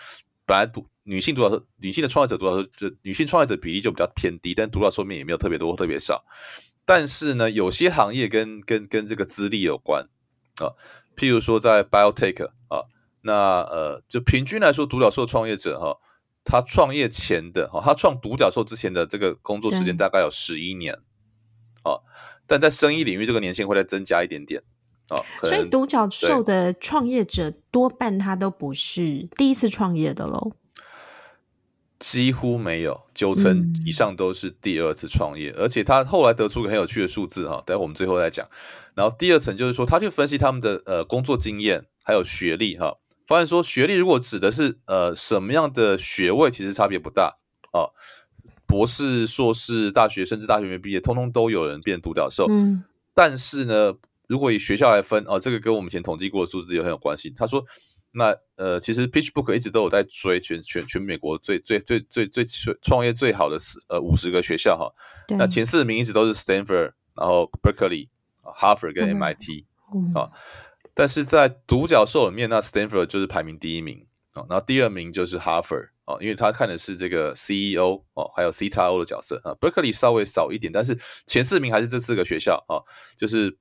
[0.47, 0.87] 本来独。
[1.09, 6.25] 女性独角兽，女性的创业者独角兽，就女性创业者比例就比较偏低，但独角兽面也没有特别多，特别少。
[6.83, 10.05] 但是呢，有些行业跟跟跟这个资历有关
[10.59, 10.75] 啊，
[11.15, 12.83] 譬如说在 biotech 啊，
[13.21, 15.95] 那呃，就平均来说，独角兽创业者哈、啊，
[16.43, 20.93] 他创业前的哈、啊，他创独角兽之前的这个工作时间大概有十一年，
[21.83, 22.03] 啊，
[22.45, 24.61] 但在生意领域，这个年限会再增加一点点
[25.09, 25.21] 啊。
[25.43, 30.51] 所以独角兽的创业者多半他都不是第一次创业的喽。
[31.99, 38.47] 几乎没有，九成以上都是第二次创业，嗯、而且他后来得出一个很有趣的数字哈，待会我们最后再讲。
[38.93, 47.37] 然后第二层就是说，他去分析他们的呃工作经验还有学历哈，发现说学历如果指的是呃什么样的学位，其实差别不大
[47.71, 47.89] 啊。
[48.67, 52.45] 博士、硕士、大学甚至大学没毕业，通通都有人变独角兽。
[52.49, 52.83] 嗯，
[53.15, 53.95] 但是呢，
[54.27, 57.29] 如果以学校来分哦，这个跟我们以前统计过的数字也很有关系。
[57.31, 57.65] 他说，
[58.11, 62.45] 那呃，其实 PitchBook 一直都有在追全全全美国最最最最最
[62.81, 63.57] 创业最好的
[63.89, 64.91] 呃五十个学校哈。
[65.37, 68.09] 那前四名一直都是 Stanford，然后 Berkeley、
[68.43, 69.65] Harvard 跟 MIT
[70.15, 70.29] 啊。
[70.93, 75.89] 但是在独角兽里面，那 Stanford 就是排名第一名啊，然后第二名就是 Harvard。
[76.07, 79.51] 哦，因为他看的是这个 CEO 哦，还有 CXO 的角色啊。
[79.59, 82.79] Berkeley 稍微少一点，但是前四名还是这四个学校啊，
[83.17, 83.57] 就是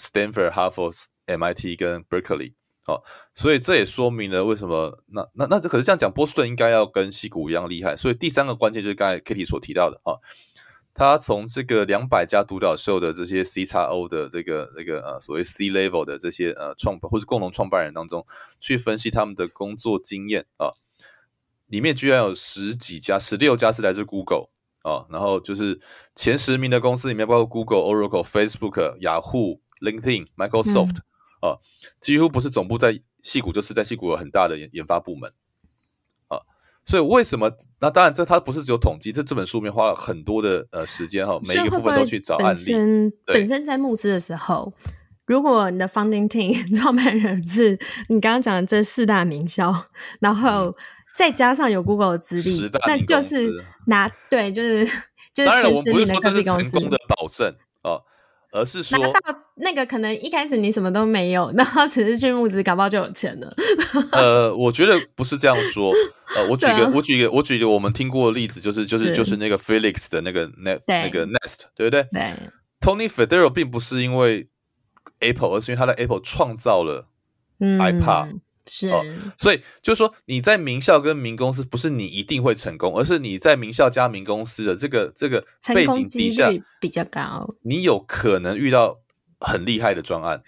[0.00, 2.54] Stanford、Harvard、MIT 跟 Berkeley。
[2.86, 3.02] 哦，
[3.34, 7.94] 所以这也说明了为什么那那那可是这样讲，波士顿应该要跟西谷一样厉害。
[7.94, 10.16] 所以第三个关键就是刚才 Kitty 所提到的啊，
[10.94, 18.26] 他从这个两百家独角兽的这些 CXO 的这个这个呃所谓 C level 的这些呃创办或者共同创办人当中
[18.58, 20.72] 去分析他们的工作经验啊。
[21.66, 24.48] 里面居然有十几家，十六家是来自 Google
[24.82, 25.80] 啊，然后就是
[26.16, 30.96] 前十名的公司里面，包括 Google、Oracle、Facebook、雅虎、LinkedIn、Microsoft
[31.40, 31.58] 啊，
[32.00, 35.32] 几乎不是总部在戏谷，就是在戏谷有很大的研研发部门
[36.28, 36.38] 啊。
[36.84, 37.50] 所以为什么？
[37.80, 42.58] 那当然，这它不是只有统计，这这本书里面花了很多的呃时间哈，每一个部分都去找案例。
[42.58, 44.72] 本身本身在募资的时候，
[45.26, 49.74] 如果你的 founding team 创办人是你刚刚讲的这四大名校，
[50.20, 50.76] 然后。
[51.16, 53.52] 再加上有 Google 的资历，那就是
[53.88, 54.86] 拿对，就是
[55.34, 56.70] 就是前十名的科技公司。
[56.70, 57.98] 成功的保证啊，
[58.52, 58.98] 而是说
[59.56, 63.54] 那个可能一开始你什么都没有， 然后只是去募资，搞不好就有钱了。
[64.12, 65.92] 呃，我觉得不是这样说。
[66.36, 72.02] 呃，我举个、啊、我举个我举个我们听过的例子，就是就是是就是那个 Felix 的那个 Net 那个 Nest，对不对？
[72.12, 72.32] 对。
[72.80, 74.48] Tony Federo 并不是因为
[75.20, 77.06] Apple，而是因为他的 Apple 创造了
[77.58, 78.26] iPad。
[78.32, 79.04] 嗯是、哦，
[79.38, 85.44] 所以就是说，你在名校跟名公司，不是你一定会成功，而是你在名校加名公司的这个这个
[85.74, 88.98] 背景底下比较高，你有可能遇到
[89.40, 90.42] 很厉害的专案。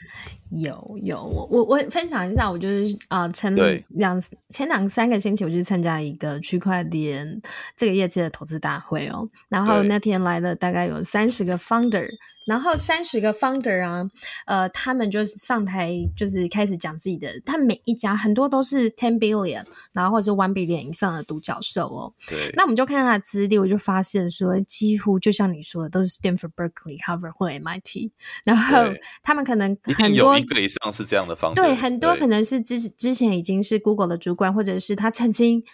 [0.52, 3.54] 有有，我我我分享一下，我就是啊，前
[3.88, 7.40] 两前两三个星期，我去参加一个区块链
[7.76, 12.08] 这个业界的投资大会哦，然后那天来了大概有三十个 founder。
[12.44, 14.04] 然后三十个 founder 啊，
[14.46, 17.28] 呃，他们就是上台，就是开始讲自己的。
[17.46, 22.12] 他每一家很多都是 ten billion，然后或者是 one billion 以上的独角兽哦。
[22.28, 22.50] 对。
[22.56, 28.10] 那我们就看他的资历，我就发现说，几乎就像你说的，都是 Stanford、Berkeley、Harvard 或 MIT。
[28.42, 28.86] 然后
[29.22, 31.54] 他们可能很多有一个以上是这样的 founder。
[31.54, 35.64] 对，很多可能是之之前已经是 Google 的主管，或者是他曾经。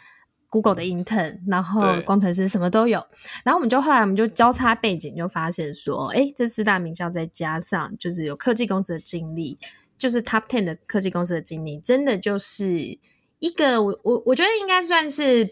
[0.50, 3.04] Google 的 intern，然后工程师什么都有，
[3.44, 9.59] 然后我们就后来我们就交叉背景，就发现说，哎，这四大名校再加上就是有科技公司的经历，
[9.98, 12.98] 就是 Top Ten 的科技公司的经历，真的就是
[13.40, 15.50] 一个我我我觉得应该算是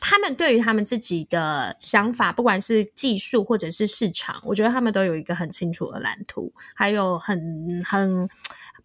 [0.00, 8.26] 他们对于他们自己的想法，不管是技术或者是市场，我觉得他们都有一个很清楚的蓝图，还有很很。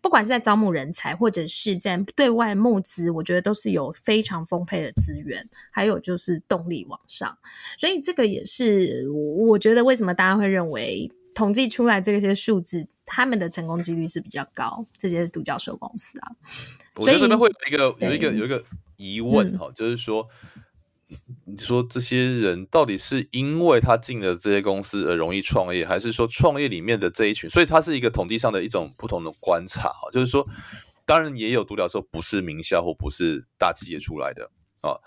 [0.06, 7.36] 不管是在招募人才，或者是在对外募资，我觉得都是有非常丰沛的资源，还有就是动力往上。
[7.80, 14.86] 所以这个也是我觉得为什么大家会认为统计出来这些数字，他们的成功几率是比较高。
[14.96, 16.32] 这些独角兽公司啊，
[16.98, 18.64] 我觉得这边会有一个有一个有一个
[18.98, 20.28] 疑问哈，就是说。
[21.46, 27.48] 你说这些人到底是因为他进了这些公司而容易创业，还是说创业里面的这一群？
[27.48, 30.44] 所以它是一个统计上的一种不同的观察哈，就是说，
[31.06, 34.50] 当然也有独角兽不是名校或不是大企业出来的
[34.82, 34.98] 啊。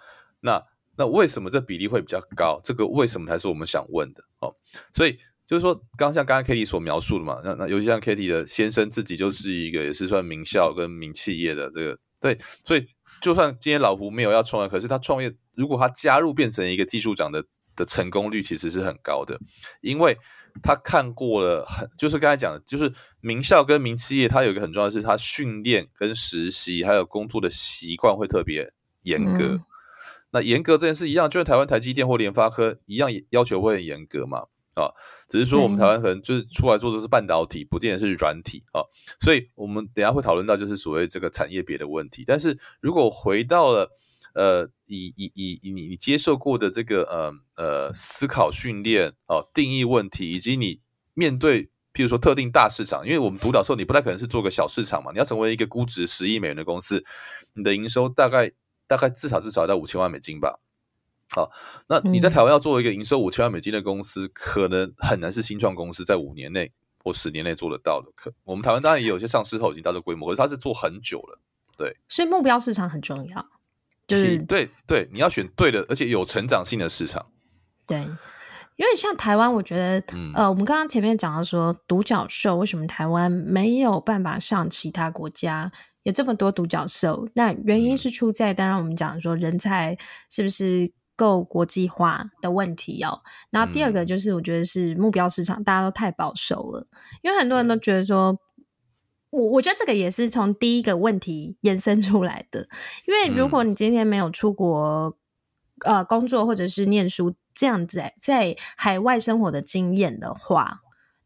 [0.40, 0.62] 那
[0.96, 2.60] 那为什么这比例会比较高？
[2.62, 4.54] 这个为什么才是我们想问的哦。
[4.92, 12.86] 所以就是说，刚像刚刚 Katie 所描述的嘛，那那尤其像 Katie 的先生自己就是一个也是算名校跟名企业的这个对，所以
[13.20, 15.34] 就算今天老胡没有要创业，可是他创业。
[15.58, 17.44] 如果他加入变成一个技术长的
[17.74, 19.36] 的成功率其实是很高的，
[19.80, 20.16] 因为
[20.62, 29.44] 他看过了很，就是刚才讲的，就是名校跟名企业，它有一个很重要的是，他训练跟实习还有工作的习惯会特别严格。
[29.44, 29.64] 嗯、
[30.30, 34.44] 那严格这件事一样，就是台湾台积电或联发科一样，要求会很严格嘛？
[34.74, 34.90] 啊，
[35.28, 38.82] 只是说我们台湾可能就是出来做的是半导体，不见得是软体啊。
[39.20, 42.24] 所以我们等一下会讨论到就是所谓这个产业别的问题。
[42.26, 43.88] 但是如果回到了。
[44.34, 50.80] 呃，以以以以你你接受过的这个呃呃思考训练哦，定义问题，以及你
[51.14, 57.04] 面对譬如说特定大市场，因为我们独角兽，你不太可能是做个小市场嘛，你要成为一个估值十亿美元的公司，
[57.54, 58.52] 你的营收大概
[58.86, 60.60] 大概至少至少要到五千万美金吧。
[61.34, 61.50] 好，
[61.88, 66.72] 那你在台湾要做一个营收五千万美金的公司，嗯，可能很难是新创公司在五年内
[67.04, 68.10] 或十年内做得到的。
[68.14, 71.40] 可我们台湾当然也有些上市后已经达到这规模，可是它是做很久了
[71.76, 73.46] 对，所以目标市场很重要，
[74.08, 77.26] 就是对对，你要选对的，而且有成长性的市场。
[77.86, 85.70] 对，因为像台湾，我觉得，嗯、呃，我们刚刚前面讲到说，独角兽为什么台湾没有办法上其他国家
[86.04, 87.28] 有这么多独角兽？
[87.34, 89.96] 那原因是出在，嗯、当然我们讲说人才
[90.30, 93.20] 是不是够国际化的问题哦。
[93.50, 96.86] 然后第二个就是，我觉得是目标市场大家都太保守了，
[97.22, 98.34] 因为很多人都觉得说。
[99.30, 102.68] 我我觉得这个也是从第一个问题延伸出来的，
[103.06, 105.16] 因为如果你今天没有出国，
[105.86, 110.80] 嗯、呃，工作或者是念书这样子在在海外生活的经验的话。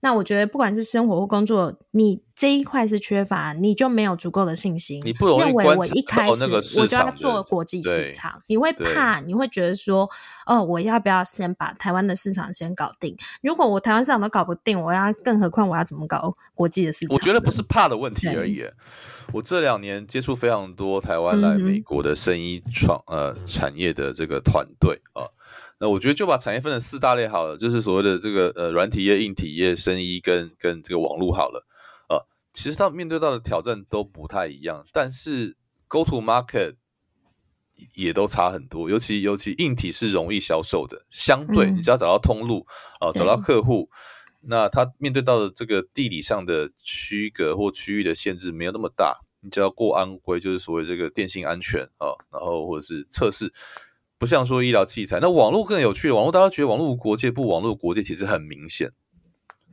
[0.04, 5.00] 那我觉得，不管是生活或工作，你这一块是缺乏，你就没有足够的信心。
[5.04, 6.44] 你不容易认为我一开始
[6.80, 10.10] 我就要做国际市场，你会怕，你会觉得说，
[10.44, 13.16] 哦，我要不要先把台湾的市场先搞定？
[13.42, 17.14] 如果我台湾市场都搞不定，我要，更何况我要怎么搞国际的市场？
[17.14, 18.64] 我觉得不是怕的问题而已。
[19.32, 25.30] 我这两年接触非常多台湾来美国的生意创、嗯、呃产业的这个团队啊。
[25.78, 31.66] 那我觉得就把产业分成四大类好了，就是所谓的这个呃软体业、硬体业、生医跟跟这个网络好了。
[32.08, 35.56] 呃，其实它面对到的挑战都不太一样，但是
[35.88, 36.76] go to market
[37.96, 38.88] 也都差很多。
[38.88, 42.64] 尤其尤其硬体是容易销售的，相对你只要找到通路
[43.00, 43.90] 啊、找到客户，
[44.42, 53.52] 那他面对到的这个地理上的区隔或区域的限制没有那么大，你只要过安规，就是所谓这个电信安全啊、呃，然后或者是测试。
[54.22, 56.08] 不像说医疗器材，那网络更有趣。
[56.12, 58.86] 网络大家觉得网络无国界，不，网络国界其实很明显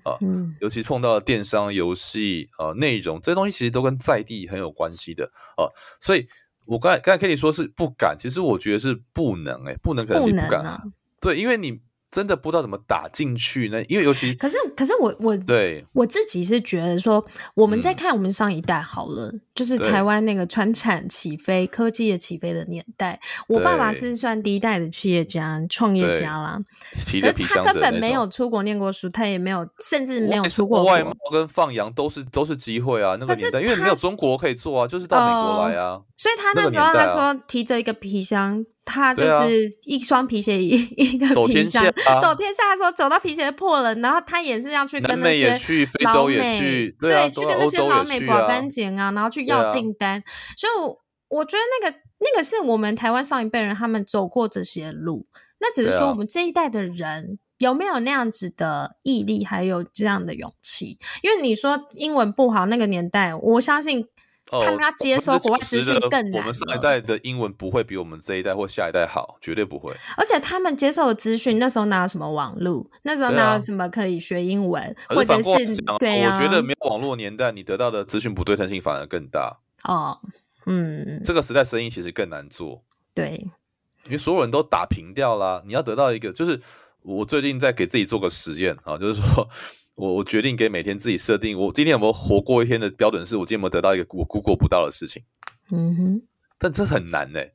[0.04, 0.18] 啊。
[0.22, 5.70] 嗯，尤其碰到了电商、游戏啊、内容这些东西，其实都跟在地很有关系的啊。
[6.02, 6.26] 所以
[6.66, 10.82] 我刚才刚才跟你说是不敢，其实我觉得是不能、欸，哎，不能可能你不敢，不啊、
[11.22, 11.80] 对，因为你。
[12.12, 13.84] 真的不知道怎么打进去呢？
[13.86, 23.20] 因为尤其可是可是我我对我自己是觉得说，我们在看我们上一代好了，嗯、就是台湾那个传产起飞、科技也起飞的年代。
[23.48, 26.60] 我爸爸是算第一代的企业家、创业家啦，
[27.22, 30.92] 可是他根本没有出国念过书，他也没有，甚至没有出过国。
[30.92, 35.92] 外贸跟放羊都是都是机会啊，那个年代因为没有中国可以做啊，就是到美国来啊。
[35.92, 38.66] 呃、所以他那时候他说提着一个皮箱。
[38.90, 45.52] 他就是一双皮鞋，一、啊、一个皮箱，走天下，啊、走天下的时候走到皮鞋破了，然后他也是要去跟那些
[46.04, 50.20] 老美，对，去跟那些老美保干净啊，然后去要订单。
[50.20, 50.24] 啊、
[50.58, 50.98] 所以我，
[51.30, 55.28] 我觉得那个那个是我们台湾上一辈人他们走过这些路，
[55.60, 60.98] 那只是说我们这一代的人有没有那样子的毅力，还有这样的勇气？
[61.22, 64.08] 因为你说英文不好，那个年代，我相信。
[64.52, 66.42] 他们要接收国外资讯更难。
[66.42, 69.94] 我们上一代的英文不会比我们这一代或下一代好，绝对不会。
[70.18, 72.90] 而且他们接受的资讯，那时候哪有什么网络？
[73.04, 74.84] 那时候哪有什么可以学英文？
[75.08, 75.52] 啊、或者是
[76.00, 79.60] 对、啊、我觉得没有网络年代，你得到的资讯不对称性反而更大。
[79.84, 80.20] 哦，
[80.66, 82.82] 嗯，这个时代生意其实更难做。
[83.14, 83.48] 对，
[84.06, 86.60] 因为所有人都打平掉了，你要得到一个，就是
[87.04, 89.48] 我最近在给自己做个实验啊，就是说。
[90.00, 95.22] 我我决定给每天自己设定，我今天有没有活过一天的标准是，我今天有没有得到一个我 Google 不到的事情。
[95.72, 96.22] 嗯哼，
[96.58, 97.54] 但这很难呢、欸。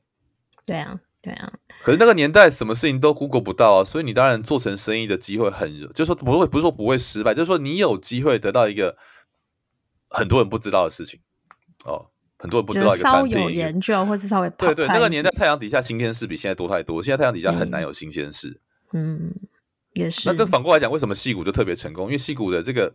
[0.63, 1.51] 对啊，对啊。
[1.81, 8.95] 可是那个年代什么事情都 Google 不到啊，所以你当然做成生意的机会很，就是说不会不是说不会失败，就是说你有机会得到一个
[10.09, 11.19] 很多人不知道的事情
[11.83, 13.33] 哦，很多人不知道一个产品。
[13.33, 18.61] 稍有研究或是稍微对对，那个年代太阳底下新鲜事比现在多太多，现在太阳底下很难有新鲜事。
[18.93, 19.15] 嗯。
[19.15, 19.33] 嗯
[19.95, 20.29] 也是。
[20.29, 22.05] 那这反过来讲，为什么矽谷就特别成功？
[22.05, 22.93] 因为矽谷的这个，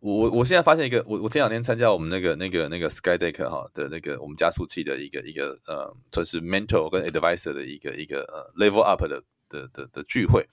[0.00, 10.44] 我我现在发现一个，我我前两天参加我们那个那个那个 Skydeck 哈的那个我们加速器的一个一个呃，算是 mentor 跟 advisor 的一个一个呃 level up 的的的的聚会。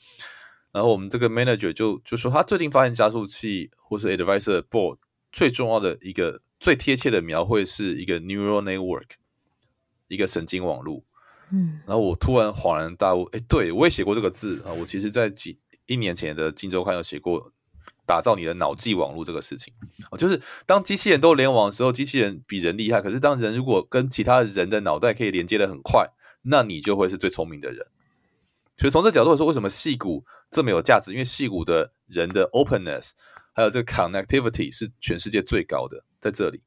[0.71, 4.97] 然后我们这个 manager 就就说，他最近发现加速器或是 advisor board
[5.31, 9.09] 最重要的一个最贴切的描绘是一个 neural network，
[10.07, 11.03] 一个神经网络。
[11.55, 14.73] 嗯，然后我突然恍然大悟，哎，对，我也写过这个字啊。
[14.73, 17.51] 我其实，在几一年前的《荆州刊》有写过
[18.07, 19.71] 打造你的脑际网络这个事情
[20.09, 22.99] 啊，就是当机器人都联网的时候，机器人比人厉害。
[23.03, 26.09] 可是，当人如果跟其他人的脑袋可以连接的很快，
[26.41, 27.85] 那你就会是最聪明的人。
[28.79, 31.11] 所以，从这角度来说，为什么戏骨这么有价值？
[31.11, 33.11] 因为戏骨的人的 openness
[33.53, 36.63] 还有这个 connectivity 是全世界最高的，在这里，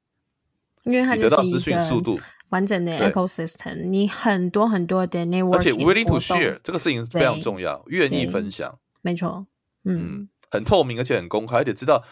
[0.84, 2.16] 因为它你得到资讯速度。
[2.50, 9.46] 完整的 ecosystem，你很多很多的 network，而且 willing to share 这个事情非常重要，愿意分享，没错，
[9.84, 12.04] 嗯，嗯，很透明，而且很公开，而且知道，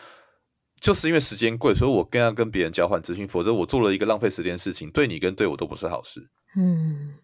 [0.81, 6.29] 就是因为时间贵，所以我更要跟别人交换资讯，否则我做了一个浪费时间的事情，对你跟对我都不是好事。
[6.57, 7.15] 嗯，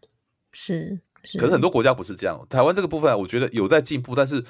[0.53, 4.45] 是，是，可是很多国家不是这样，台湾这个部分我觉得有在进步，但是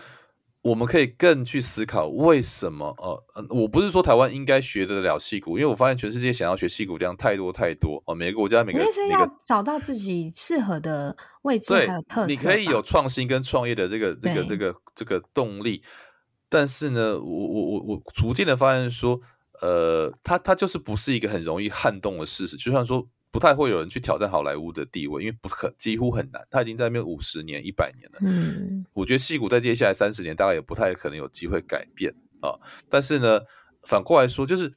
[0.63, 2.95] 我们可以更去思考为什么？
[2.99, 12.27] 呃，我不是说台湾应该学得了戏骨，因为我发现全世界想要学戏骨这样太多太多哦，每个国家每个是要找到自己适合的位置还有特色。
[12.27, 15.83] 你可以有创新跟创业的这个这个这个这个动力，
[16.49, 19.19] 但是呢，我我我我逐渐的发现说，
[19.63, 23.07] 呃，它它就是不是一个很容易撼动的事实，就像说。
[23.33, 26.45] 不太会有人去挑战好莱坞的地位，因为不可几乎很难。
[26.51, 28.19] 他已经在那边五十年、一百年了。
[28.23, 32.59] 嗯，我觉得戏骨在接下来三十年大概也不太可能有机会改变啊。
[32.89, 33.41] 但是呢，
[33.85, 34.73] 反过来说，就是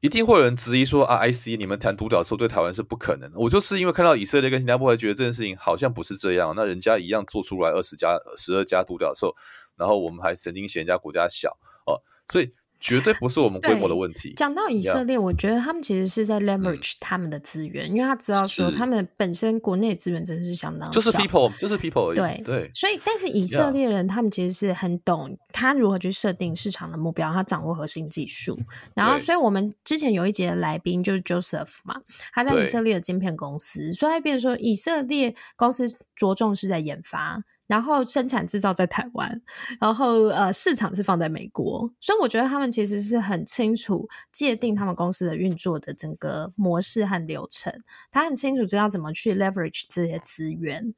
[0.00, 3.38] 一定会有人质疑说啊，IC 你们谈独角兽对台湾是不可能的。
[3.38, 6.54] 我就是因为看到以色列跟新加坡，才觉得这件事情好像不是这样。
[6.56, 9.34] 那人家一样做出来二十家、十二家独角兽，
[9.76, 11.50] 然后我们还曾经嫌人家国家小
[11.86, 12.52] 哦，所以。
[12.80, 14.32] 绝对不是我们规模的问题。
[14.36, 22.16] 讲到以色列，我觉得他们其实是在 leverage 他们的资源，嗯，因为他知道说他们本身国内资源真的是相当就是 people，就是 people 而已。
[22.16, 28.58] 对对，所以但是以色列人他们其实是很懂他如何去设定市场的目标，他掌握核心技术。
[28.94, 31.96] 然后，所以我们之前有一节的来宾就是 Joseph 嘛，
[32.32, 37.42] 他在以色列的晶片公司，所以他变成说以色列公司着重是在研发。
[37.68, 39.40] 然后生产制造在台湾，
[39.78, 47.72] 然后呃市场是放在美国，所以我觉得他们其实是很清楚界定他们公司的运作的整个模式和流程，
[48.10, 50.94] 他很清楚知道怎么去 leverage 这些资源。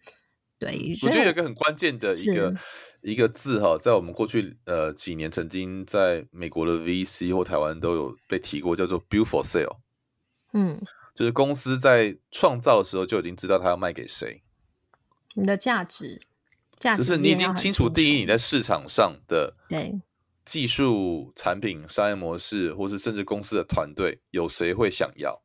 [0.61, 2.55] 对，我觉得有一个很关键的一个
[3.01, 9.79] 一个字哈，在我们过去呃几年曾经在美国的 VC 或台湾都有被提过，叫做 build for sale。
[10.53, 10.79] 嗯，
[11.15, 14.43] 就是公司在创造的时候就已经知道他要卖给谁，
[15.35, 16.21] 你的价值。
[16.81, 20.01] 就是你已经清楚定义你在市场上的对
[20.47, 25.43] 技术、产品、商业模式，或是甚至公司的团队，有谁会想要？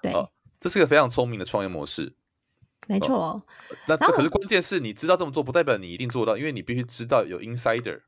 [0.00, 0.26] 对，啊，
[0.58, 2.14] 这是个非常聪明的创业模式，
[2.86, 3.22] 没错。
[3.22, 3.42] 啊，
[3.86, 8.00] 那可是关键是你知道这么做，不代表你一定做到，因为你必须知道有 insider。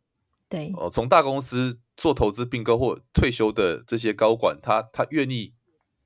[0.48, 5.52] 对，哦，从大公司做投资并购或退休的这些高管，他他愿意。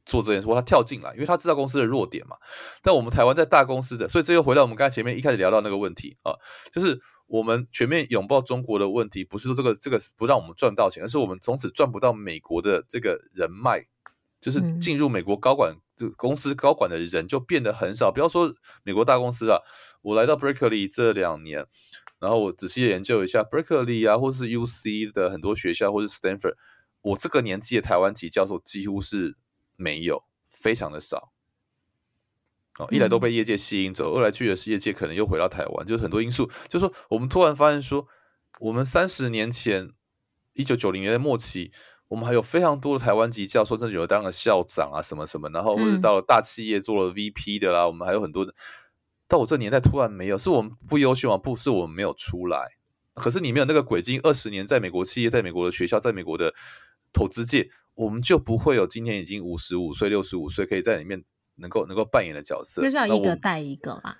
[0.08, 2.34] 做这件事，他跳进来，因为他知道公司的弱点嘛。
[2.82, 6.32] 但我们台湾在大公司的，所以这又回到我们刚才前面一开始聊到那个问题啊，
[6.72, 13.86] 就是我们全面拥抱中国的问题，不是说这个这个不让我们赚到钱，而是我们从此赚不到美国的这个人脉，
[14.40, 18.10] 就是进入美国高管就公司高管的人就变得很少。
[18.10, 18.50] 不要说
[18.84, 19.60] 美国大公司啊，
[20.00, 21.66] 我来到 Berkeley 这两年，
[22.18, 26.54] 然后我仔细研究一下 Berkeley 啊，或是 UC 的很多学校，或是 Stanford，
[27.02, 29.36] 我这个年纪的台湾籍教授几乎是。
[29.78, 31.32] 没有，非常的少。
[32.78, 36.46] 哦，一来都被业界吸引走，嗯、二来去的是业界可能又回到台湾，就是很多因素。
[36.68, 38.06] 就是说，我们突然发现说，
[38.60, 39.90] 我们三十年前，
[40.54, 41.72] 一九九零年代末期，
[42.08, 48.54] 我们还有非常多的台湾籍教授，甚至有当了校长啊，什么什么，然后或者到了大企业做了 VP 的啦，嗯、我们还有很多的。
[49.26, 51.36] 到我这年代突然没有，是我们不优秀吗？
[51.36, 52.76] 不是我们没有出来，
[53.14, 56.54] 可是你没有那个轨迹，二十年在美国企业，在美国的学校，在美国的
[57.12, 57.68] 投资界。
[57.98, 61.24] 我们就不会有今天已经五十五岁、六十五岁可以在里面
[61.56, 64.14] 能够能够扮演的角色，就是要一个带一个嘛，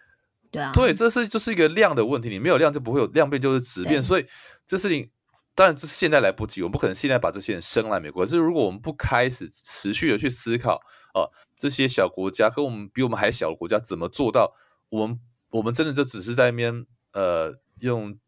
[0.51, 4.26] 对啊，对，这是就是一个量的问题，你没有量就不会有量变，就是质变，所以
[4.66, 5.09] 这事情
[5.55, 10.74] 当然这是现在来不及，我们不可能现在把这些人生来美国，可是如果我们不开始持续的去思考
[11.14, 14.53] 啊、呃，这些小国家跟我们比我们还小的国家怎么做到，
[14.89, 15.20] 我们
[15.51, 18.18] 我们真的就只是在那边呃用。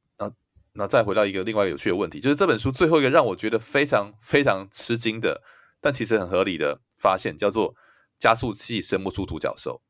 [0.74, 5.42] 那再回到一个另外一个有趣的问题，就是这本书最后一个让我觉得非常非常吃惊的，
[5.80, 7.74] 但其实很合理的发现，叫做
[8.18, 9.82] 加速器生不出独角兽。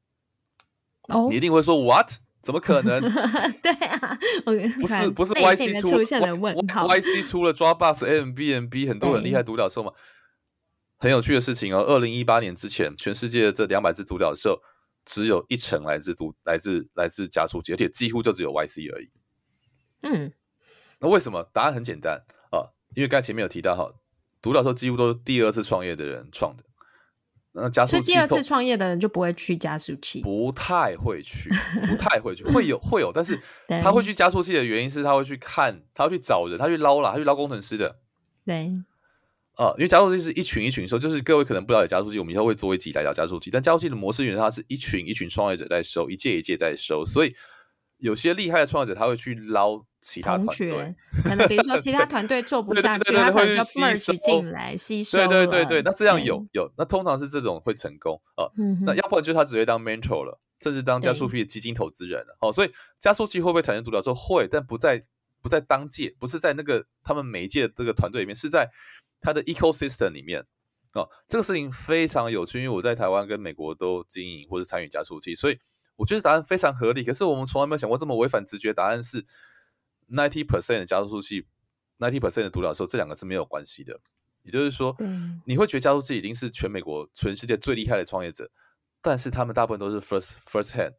[1.08, 2.12] 哦，你一定会说 What？
[2.42, 3.02] 怎么可能？
[3.60, 4.18] 对啊，
[4.80, 9.92] 不是不是 YC 出了 YC 出了 Dropbox、Airbnb 很多很厉害独角兽嘛？
[10.96, 14.58] 很有趣的事情哦，二零一八年之前，全世界的这两百只独角兽，
[15.04, 19.10] 只有一成来自独来自来自加速器，而且几乎就只有 YC 而已。
[20.02, 20.32] 嗯。
[21.00, 21.48] 那为什么？
[21.52, 23.92] 答案很简单啊，因为刚才前面有提到哈，
[24.40, 26.64] 独角兽几乎都是第二次创业的人创的。
[27.52, 31.50] 那加速器，所以第二次创业的人就不会去加速器，不太会去，
[31.88, 33.40] 不太会去，会有会有，但是
[33.82, 37.98] 他会去加速器的原因是他会去看，他会去找人，他去捞啦，他去捞工程师的。
[38.46, 38.70] 对，
[39.56, 43.50] 啊，因为加速器是一群一群收，就是各位可能不了解加速器，我们以后会做一集来聊加速器。
[43.50, 47.34] 但加速器的模式原来它是一群一群创业者在收，一届一届在收，所以
[48.00, 49.84] 有些厉害的创业者他会去捞。
[50.02, 55.18] 其他团队可能比如说 其他团队做不下去，他可能就 merge 进来吸收。
[55.18, 58.48] 对对对对，那这样有有，那通常是这种会成功啊。
[58.86, 62.34] 那要不然就是他只会当 mentor 了，甚至当加速器的基金投资人了。
[62.40, 64.14] 哦，所以加速器会不会产生独角兽？
[64.14, 65.04] 会，但不在
[65.42, 68.70] 不在当届，不是在那个他们每一届的这个团队里面，是在
[69.20, 70.42] 他的 ecosystem 里面。
[70.94, 75.58] 哦，这个事情非常有趣，因为我在台湾跟美国都经营或者参与加速器，所以
[76.00, 77.04] 我觉得答案非常合理。
[77.04, 79.24] 可是我们从来没有想过这么违反直觉，答案是。
[80.12, 81.46] ninety percent 的加速器
[82.00, 84.00] ，ninety percent 的独角兽，这两个是没有关系的。
[84.42, 84.96] 也就是说，
[85.46, 88.50] 你会觉得加速器已经是全美国、全世界最厉害的创业者，
[89.00, 90.94] 但是他们大部分都是 first first hand，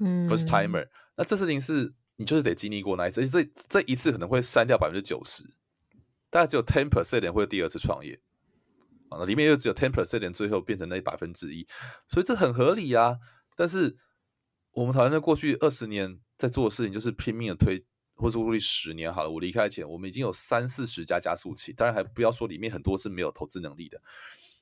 [0.00, 0.86] 嗯，first timer。
[1.16, 5.42] 那这事情是你就是得经历过那一次，这这一次可能会删掉百分之九十，
[6.28, 8.20] 大概只有 ten percent 会第二次创业
[9.08, 11.66] 啊，那里面又只有 ten percent 最后变成那百分之一，
[12.06, 13.16] 所以这很合理啊。
[13.56, 13.96] 但是
[14.72, 17.84] 我们台湾在过去二十年在做的事情，就是拼命的推。
[18.14, 24.00] 或是努力十年好了，我离开前，我们已经有三四十家加速器，当然还不要说里面很多是没有投资能力的。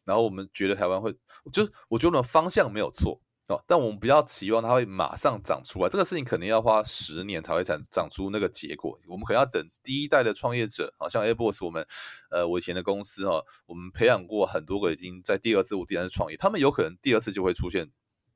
[0.04, 1.12] 然后我们觉得台湾会，
[1.52, 8.98] 就是我觉得方向没有错哦，但我们不要期望它会马上长出来，这个事情肯定要花十年才会长长出那个结果。
[9.08, 11.84] 我们可能要等第一代的创业者，好像 AirBoss 我们
[12.30, 17.90] 呃我以前的公司哈，我们培养过很多个已经在第二次第三次创业，他们有可能第二次就会出现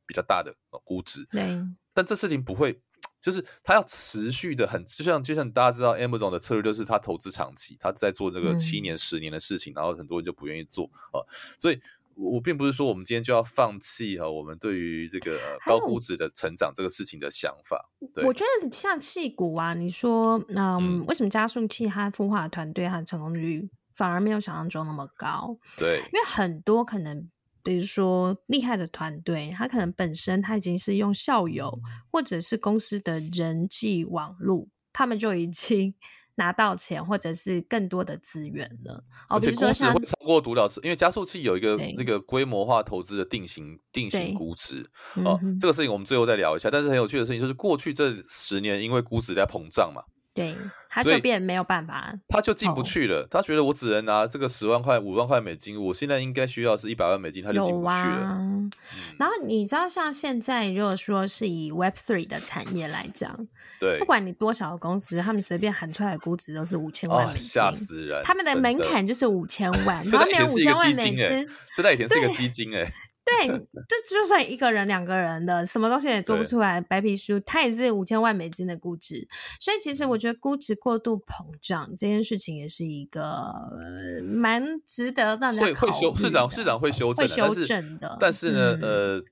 [0.07, 1.61] 比较大的估值，对，
[1.93, 2.81] 但这事情不会。
[3.21, 11.25] 就是它要持续的很，就像就像大家知道，Amazon 的策略就是他投资长期，他在做这个七年、十年的事情，嗯、然后很多人就不愿意做啊。
[11.59, 11.81] 所以，
[12.17, 17.89] 我并不是说我们今天就要放弃哈，我们对于这个高估值的成长这个事情的想法。
[18.13, 25.59] 对，我觉得像气股啊，你说，嗯，嗯为什么加速器它孵化的团队它的成功率反而没有想象中那么高？
[25.79, 27.31] 对，因为很多可能。
[27.65, 31.77] 比如说厉害的团队，他可能本身他已经是用校友
[32.13, 35.95] 或者是公司的人际网络，他们就已经
[36.37, 39.03] 拿到钱或者是更多的资源了。
[39.29, 44.85] 而且估值会超过独角兽，因为加速器有一个那个规模化投资的定型定型估值
[45.25, 46.69] 哦，这个事情我们最后再聊一下。
[46.71, 50.03] 但是很有趣的事情就是，过去这十年因为估值在膨胀嘛。
[50.35, 50.57] 对，
[50.95, 53.27] 他就变没有办法，他就进不去了。
[53.29, 57.95] 他觉得我只能拿这个十万块、五万块美金，我现在应该需要是一百万美金，他就进不去了。
[57.97, 58.71] 啊嗯、
[59.19, 63.37] 然后你知道，像现在如果说是以 Web Three 的产业来讲，
[63.81, 68.23] 对，不管你多少公司，他们随便喊出来的估值都是五千万美金，吓、哦、死人！
[68.23, 72.93] 他们的门槛就是五千万，然后连五千万美金，这在以前是一个基金哎。
[73.25, 76.81] 对，这 就算一个人、两个人的，什么东西也做不出来。
[76.81, 79.27] 白皮书，它也是五千万美金的估值，
[79.59, 89.23] 所以其实我觉得估值过度膨胀这件事情也是一个、呃、蛮值得让人会会修市长市长会修正，会修正的但是，呢，嗯、呃。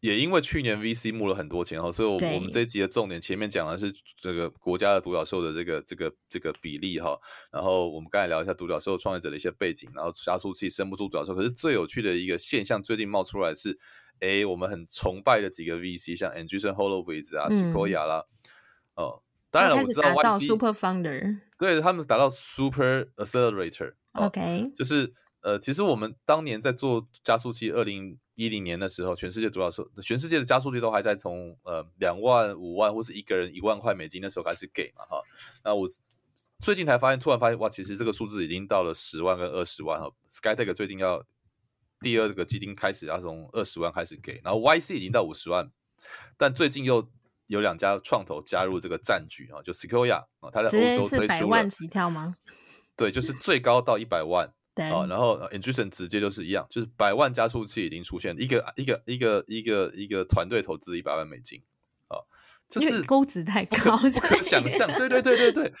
[0.00, 7.18] 也因为去年 VC 募了很多钱哈，所以，我我们这一集的重点前面讲的是这个国家的独角兽的这个这个这个比例哈，
[7.52, 13.78] 然后我们刚才聊一下独角兽创业者的一些背景，然后加速器生不出独角兽，可是最有趣的一个现象最近冒出来是，
[14.20, 18.24] 哎，我们很崇拜的几个 VC，像 Andreessen Horowitz 啊、Sequoia 啦，
[18.94, 28.18] 哦，当然了，我知道 YC Super Founder，对他们达到 Super Accelerator，OK，就是呃，其实我们当年在做加速器，二零。
[28.40, 35.22] 一零年的时候，全世界主要是全世界的加速器都还在从呃两万五万或是一个人一万块美金的时候开始给嘛哈，
[35.62, 35.86] 那我
[36.58, 40.10] 最近才发现，突然发现哇，其实这个数字已经到了十万跟二十万哈。
[40.30, 41.22] SkyTech 最近要
[42.00, 45.70] 第二个基金开始要从二十万开始给，然后 YC 已经到五十万，
[46.38, 47.06] 但最近又
[47.48, 52.36] 有两家创投加入这个战局啊，就 Sequoia 啊，他在欧洲推出了百万起跳吗？
[52.96, 54.54] 对，就是最高到一百万。
[54.88, 61.60] 啊，然后，engrusion 直接就是一样，就是百万加速器已经出现一个一个一个一个一个团队投资一百万美金，
[62.08, 62.16] 啊。
[62.68, 64.86] 这是估值太高，不可想象。
[64.96, 65.72] 对对对对对，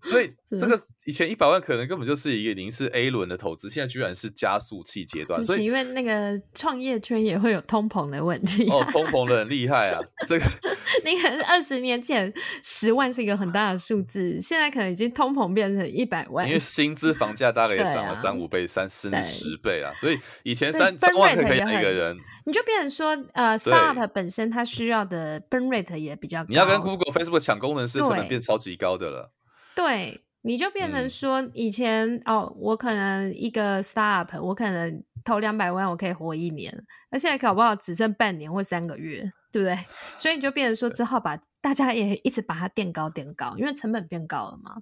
[0.00, 5.44] 所以这个以前一百万可能根本就是一个已经是 A 轮的投资，现在居然是加速器阶段。
[5.44, 8.66] 所以因为那个创业圈也会有通膨的问题。
[8.70, 10.00] 哦，通膨的很厉害啊！
[10.26, 10.44] 这个
[11.04, 16.46] 那个二十年前十万是一个很大的数字，现在可能已经通膨变成一百万。
[16.46, 22.16] 因为薪资、房价大概也 涨了三五倍、三甚至十倍啊，所以以前三三万可以养一个人，
[22.46, 26.44] 你就变成说，呃，startup 本身它需要的 burn rate 也比较。
[26.48, 29.32] 你要跟 Google、Facebook 抢功能是，成本变超级高的了。
[29.74, 39.78] 对，你就变成说，以前、嗯、哦，我可能一个 startup，我可能投两百万，我可以活一年，那现在搞不好只剩半年或三个月，对不对？
[40.18, 44.76] 所以你就变成说，只好把大家也一直把它垫高垫高，因为成本变高了嘛，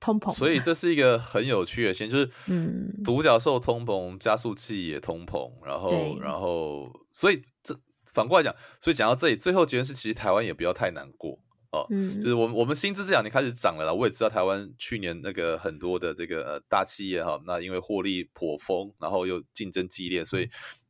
[0.00, 0.32] 通膨。
[0.32, 7.78] 所以这是一个很有趣的现象，就是嗯，独角兽通膨，加速器也通膨，然后然后，所以这。
[8.12, 11.38] 反过来讲，所以讲到这里，最后结论是，其实台湾也不要太难过
[11.70, 11.86] 哦。
[11.88, 13.92] 嗯，就是我们我们薪资这两年开始涨了啦。
[13.92, 20.46] 我也知道台湾去年那个很多的这个呃大企业哈，那因为获利颇丰，然后又竞争激烈，所以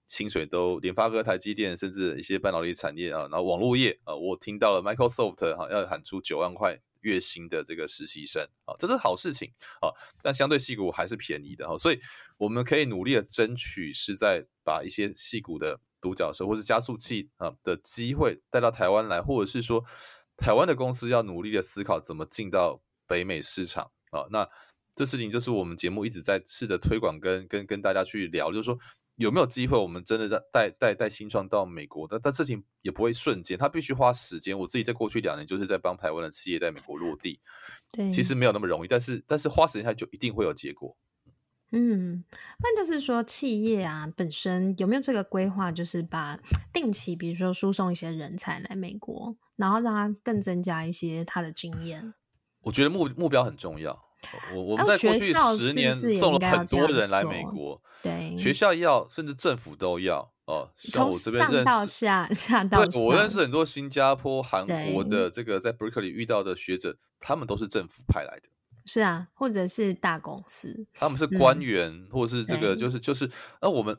[0.09, 9.49] 薪水都联发科、台积电，甚至一些半导体产业啊，然后网络业啊，我听到了 Microsoft 哈要喊出九万块月薪的这个实习生啊，这是好事情
[9.81, 9.87] 啊。
[10.21, 12.01] 但相对戏股还是便宜的哈，所以
[12.37, 15.79] 我们可以努力的争取，是在把一些戏股的。
[16.03, 19.83] 独角兽或是加速器啊的机会带到台湾来，或者是说
[20.37, 24.27] 台湾的公司要努力的思考怎么进到北美市场啊。
[24.31, 24.47] 那
[24.95, 28.77] 这事情就是我们节目一直在试着推广跟跟跟大家去聊，就是说
[29.17, 34.59] 有没有机会我们真的带带带新创到美国但，但事情也不会瞬间，它必须花时间。
[34.59, 37.41] 我自己在过去两年就是在帮台湾的企业在美国落地，
[37.93, 40.97] 对，其实没有那么容易，但是但是花时间它就一定会有结果。
[41.73, 42.23] 嗯，
[42.61, 46.39] 那就是说企业啊本身有没有这个规划，就是把
[46.73, 52.15] 定期比如说输送一些人才来美国，然后让他更增加一些他的经验。
[52.61, 54.05] 我觉得目目标很重要。
[54.55, 60.71] 我我们在过去十年送了很多人来美国，对，学校要，甚至政府都要哦。
[60.77, 68.49] 像我这边认识，上到下，下到对，我认识很多新加坡、韩国的这个在 Berkeley 遇到的学者，他们都是政府派来的。
[68.87, 73.31] 是啊，或者是大公司，他们是官员，嗯、或者是这个，就是就是，
[73.61, 73.97] 那我们。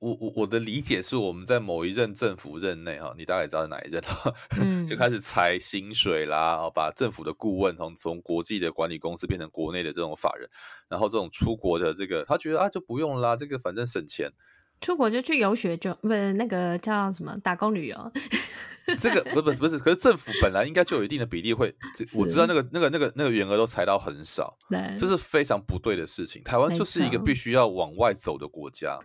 [0.00, 4.30] 我我我的理解是，我们在某一任政府任内哈，你大概知道是哪一任哈，
[4.60, 10.46] 嗯、就开始裁薪水啦，哦，把政府的顾问从从国际的管理公司变成国内的这种法人，
[10.90, 14.30] 然后这种出国的这个，他觉得啊就不用啦，这个反正省钱，
[14.84, 18.12] 出国就去游学就不是那个叫什么打工旅游，
[19.00, 21.74] 这个不不不是，可是政府本来应该就有一定的比例会，
[22.18, 26.42] 我知道那个那个那个那个员额都裁到很少，对，这是非常不对的事情。
[26.42, 28.98] 台湾就是一个必须要往外走的国家。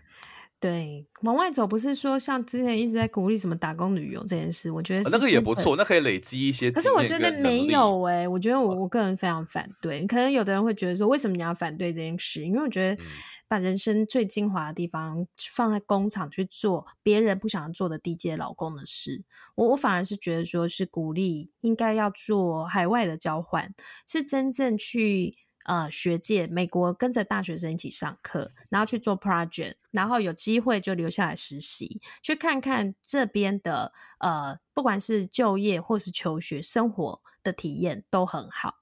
[0.61, 6.69] 对，往外走不是说像之前一直在鼓励什么打工旅游这件事，我觉得、啊、那个也不错，那可以累积一些。
[6.69, 10.05] 可是我觉得没有哎、欸，我觉得我我个人非常反对。
[10.05, 12.45] 可能有的人会觉得说，为什么你要反对这件事？
[12.45, 13.01] 因为我觉得
[13.47, 19.23] 把人生最精华的地方放在工厂去做别人不想做的低阶劳工的事，
[19.55, 23.73] 我我反而是觉得说是鼓励应该要做海外的交换，
[24.05, 25.37] 是真正去。
[25.69, 38.79] 呃，学界美国跟着大学生一起上课，然后去做 project，然后有机会就留下来实习，去看看这边的呃，不管是就业或是求学生活的体验都很好。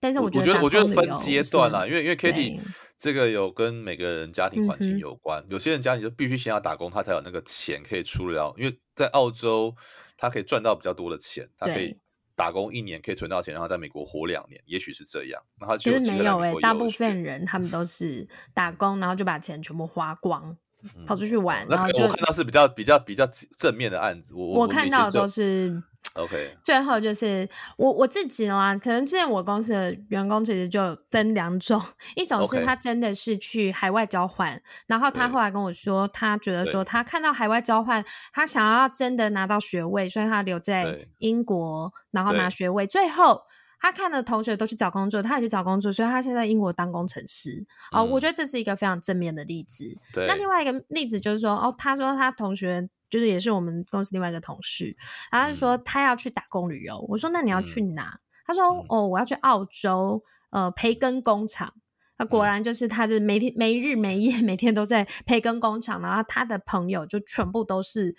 [0.00, 2.60] 但是我觉得，我觉得，我觉得分阶段啦，因为因为 Katie
[2.96, 8.52] 这个有跟每个人家庭环境有关，嗯、有些人家里就必须先要打工，他才有那个钱可以出得了。
[8.58, 9.72] 因为在澳洲，
[10.16, 11.96] 他可以赚到比较多的钱，他可以。
[12.36, 15.42] 打工一年可以存到钱，然后在美国活两年，也许是这样。
[15.58, 21.66] 然后其实没有诶、欸，大部分人他们都是打工，然后就把钱全部花光，嗯、跑出去玩。
[21.68, 25.82] 然后就我看到是比较比较比较正面的案子，我我看到的都是。
[26.14, 31.82] OK，最后就是我我自己啦，可能之前我公司的员工其实就分两种，
[32.14, 43.42] 一种是他真的是去海外交换.然后他后来跟我说，他觉得说他看到海外交换，他想要真的拿到学位，所以他留在英国，然后拿学位，最后
[43.80, 47.66] 他看的同学都去找工作，他也去找工作，所以他现在在英国当工程师。
[47.90, 49.98] 哦、嗯，我觉得这是一个非常正面的例子。
[50.12, 52.88] 对，那另外一个例子就是说，哦，他说他同学。
[53.14, 54.96] 就是也是我们公司另外一个同事，
[55.30, 56.96] 然后他就说他要去打工旅游。
[56.96, 58.02] 嗯、我说那你要去哪？
[58.12, 61.72] 嗯、他说哦，我要去澳洲，呃，培根工厂。
[62.18, 66.02] 那果然就是他，就每天没日没夜，每天都在培根工厂。
[66.02, 68.12] 然后他的朋友就全部都是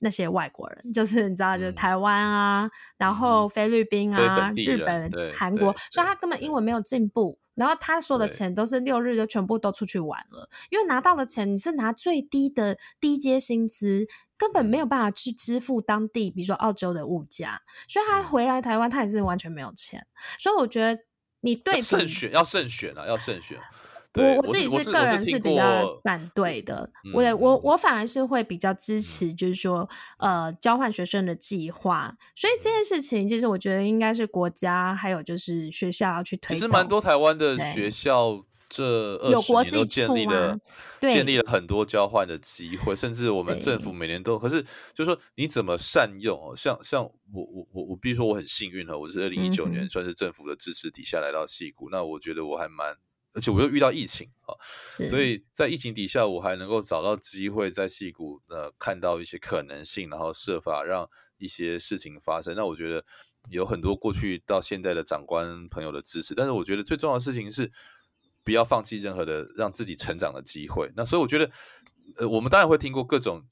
[0.00, 7.38] 那些外国人，就是你知道，就是台湾啊，嗯、然后菲律宾啊、日本、韩国，所以他根本英文没有进步。
[7.54, 14.06] 然后他说的钱都是六日就全部都出去玩了，因为拿到了钱你是拿最低的低阶薪资，
[14.42, 20.04] 根本没有办法去支付当地，比如说澳洲的物价，所以他回来台湾他也是完全没有钱。
[20.40, 21.00] 所以我觉得
[21.42, 23.56] 你对慎选要慎选啊，要慎选。
[24.14, 29.88] 我我自己是个人是比较反对的，我我我，我反而是会比较支持，就是说
[30.18, 32.12] 呃交换学生的计划。
[32.34, 36.56] 所以这件事情其实我觉得应该是国家还有就是学校要去推动。
[36.56, 40.58] 其实蛮多台湾的学校这二十年都建立了
[41.00, 44.38] 建立了很多交换的机会，甚至我们政府每年都。
[44.38, 44.62] 可是
[44.94, 46.56] 就是说你怎么善用哦？
[46.56, 52.96] 像像我我我我，比如说我很幸运哈，我是二零一九年算是政府的支持底下来到戏谷，那我觉得我还蛮。
[53.34, 54.52] 而且我又遇到疫情啊，
[55.08, 61.08] 所以在疫情底下，我还能够找到机会在戏谷呃看到一些可能性，然后设法让
[61.38, 62.54] 一些事情发生。
[62.54, 63.02] 那我觉得
[63.48, 67.72] 有很多过去到现在的长官朋友的支持，但是我觉得最重要的事情是
[68.44, 70.90] 不要放弃任何的让自己成长的机会。
[70.96, 71.50] 那所以我觉得，
[72.16, 73.42] 呃，我们当然会听过各种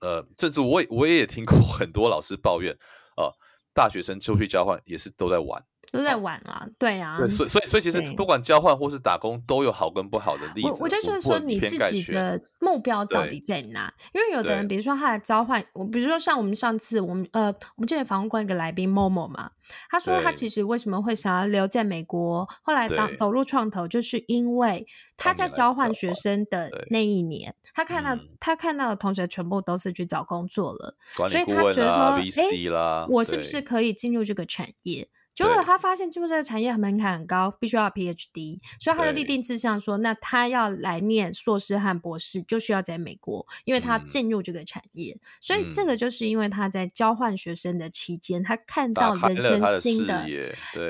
[0.00, 2.72] 呃，甚至我也我也听过很多老师抱怨
[3.16, 3.32] 啊，
[3.74, 5.64] 大学生出去交换也是都在玩。
[5.92, 10.68] 都在玩啊，对啊，对，所以所以所以其实不管交换或是打工，都有好跟不好的例子。
[10.68, 13.92] 我我觉得就是说你自己的目标到底在哪？
[14.12, 19.50] 因为有的人，比如说他的交换，我比如说像我们上次我们呃，我们之前访问过一个来宾 Momo 嘛，
[19.88, 35.08] 他说他其实为什么会想要留在美国，后来当走入创投，就是因为他在交换学生的那一年，他看到他看到的同学全部都是去找工作了，所以他觉得说，哎，我是不是可以进入这个产业？
[35.34, 45.14] 结果他发现进入这个产业门槛很高，必须要 PhD，所以他就立定志向说，那他要来念硕士和博士，就需要在美国，因为他进入这个产业。
[45.14, 50.26] 嗯、所以这个就是因为他在交换学生的期间，他看到人生新的，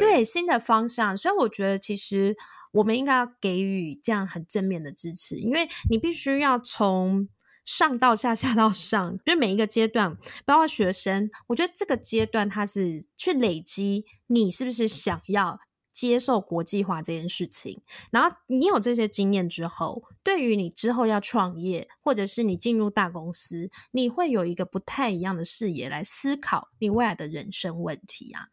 [0.00, 1.16] 对新的方向。
[1.16, 2.36] 所以我觉得，其实
[2.72, 7.28] 我们应该要给予这样很正面的支持，因为你必须要从。
[7.64, 15.60] 上到下，下到上，就每一个阶段，包括学生，我觉得这个阶段它是去累积你是不是想要
[15.92, 17.82] 接受国际化这件事情。
[18.10, 28.48] 然后你有这些经验之后，对于你之后要创业，或者是你进入大公司，你会有一个不太一样的视野来思考你未来的人生问题啊。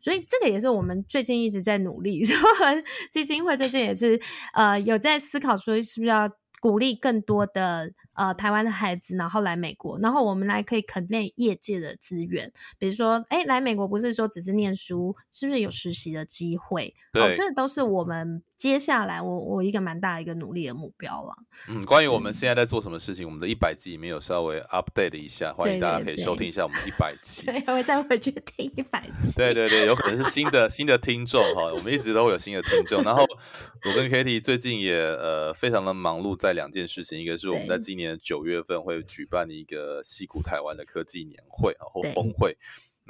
[0.00, 2.22] 所以这个也是我们最近一直在努力，
[3.10, 4.20] 基金会最近也是
[4.52, 6.28] 呃有在思考说是不是要。
[6.62, 16.94] 鼓励更多的呃台湾的孩子，然后来美国，然后我们来可以肯定业界的资源，比如说，哎，来美国不是说只是念书，是不是有实习的机会？
[17.12, 18.44] 对，哦，这都是我们。
[18.62, 21.34] 接下来我，我我一个蛮大的一个努力的目标了。
[21.68, 27.46] 嗯，关于我们现在在做什么事情，我们的一百集里面有稍微 update 一下，欢迎大家可以收听一下我们一百 集。
[27.46, 29.34] 对，我会再回去听一百集。
[29.36, 33.02] 对对对，有可能是新的新的听众哈，我们一直都会有新的听众。
[33.02, 42.56] 然后我跟 Katie 最近也呃非常的忙碌在两件事情，一个是我们在今年九月份会举办一个西谷台湾的科技年会啊或峰会。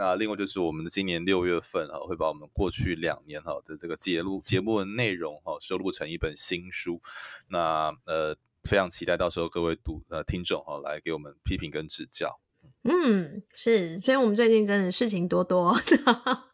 [0.03, 7.00] 那另外就是我们的今年六月份哈，会把我们过去两年哈的这个节录节目的内容哈收录成一本新书。
[7.48, 8.34] 那呃，
[8.64, 12.40] 非常期待到时候各位读呃听众哈来给我们批评跟指教。
[12.82, 15.72] 嗯，是，所以我们最近真的事情多多。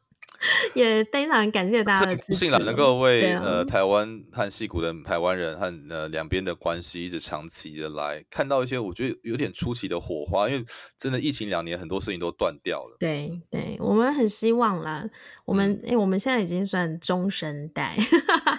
[0.79, 10.65] 也非常感谢大家的支持，能够为、啊、呃台湾和戏谷的台湾人和呃两边的关系一直长期的来看到一些我觉得有点出奇的火花，因为
[10.97, 12.97] 真的疫情两年很多事情都断掉了。
[12.99, 15.05] 对对，我们很希望啦，
[15.45, 15.91] 我们哎、嗯。
[15.91, 17.97] 欸，我们现在已经算中生代，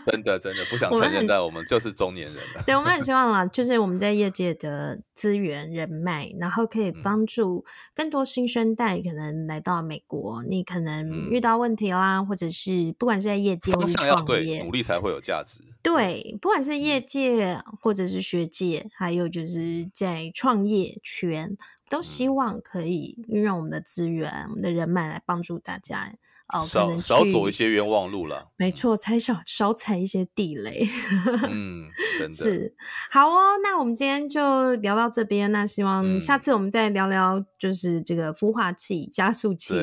[0.10, 2.64] 真的真的不想承认，但我们就是中年人了。
[2.66, 11.90] 对，我们很希望啦，就是我们在业界的资源人脉，然后可以帮助更多新生代可能来到美国，你可能遇到问题。
[11.90, 15.60] 啦，或者是不管是在业界或者创业，努力才会有价值。
[15.82, 21.58] 对，不管是业界或者是学界，还有就是在创业圈，
[21.90, 26.14] 都希望可以运用我们的资源、我们的人脉来帮助大家。
[26.52, 28.44] 哦，少少走一些冤枉路了。
[28.58, 30.84] 没错，踩少少踩一些地雷。
[31.48, 31.88] 嗯，
[32.18, 32.76] 真的是
[33.12, 33.60] 好哦。
[33.62, 35.52] 那我们今天就聊到这边。
[35.52, 39.76] 那希望下次我们再聊聊，就是这个孵化器、加速器。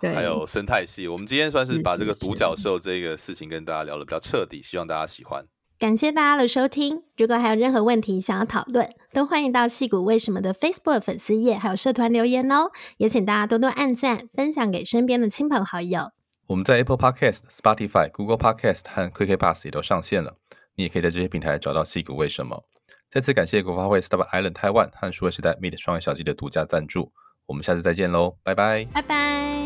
[0.00, 5.46] 对， 还有生态系，我们今天算是把这个独角兽这个事情跟大家聊的比较彻底，希望大家喜欢。
[5.80, 12.70] 感谢大家的收听，如果还有任何问题想要讨论，都欢迎到矽谷为什么的 Facebook 粉丝页还有社团留言哦。
[12.98, 16.10] 也请大家多多按赞，分享给身边的亲朋好友。
[16.48, 20.36] 我们在 Apple Podcast、Spotify、Google Podcast 和 KKBOX 也都上线了，
[20.76, 22.62] 你也可以在这些平台找到矽谷为什么。
[23.08, 27.10] 再次感谢国发会 Startup Island Taiwan 和数位时代 Meet 创业小记的独家赞助。
[27.46, 29.59] 我们下次再见喽，拜拜，拜拜。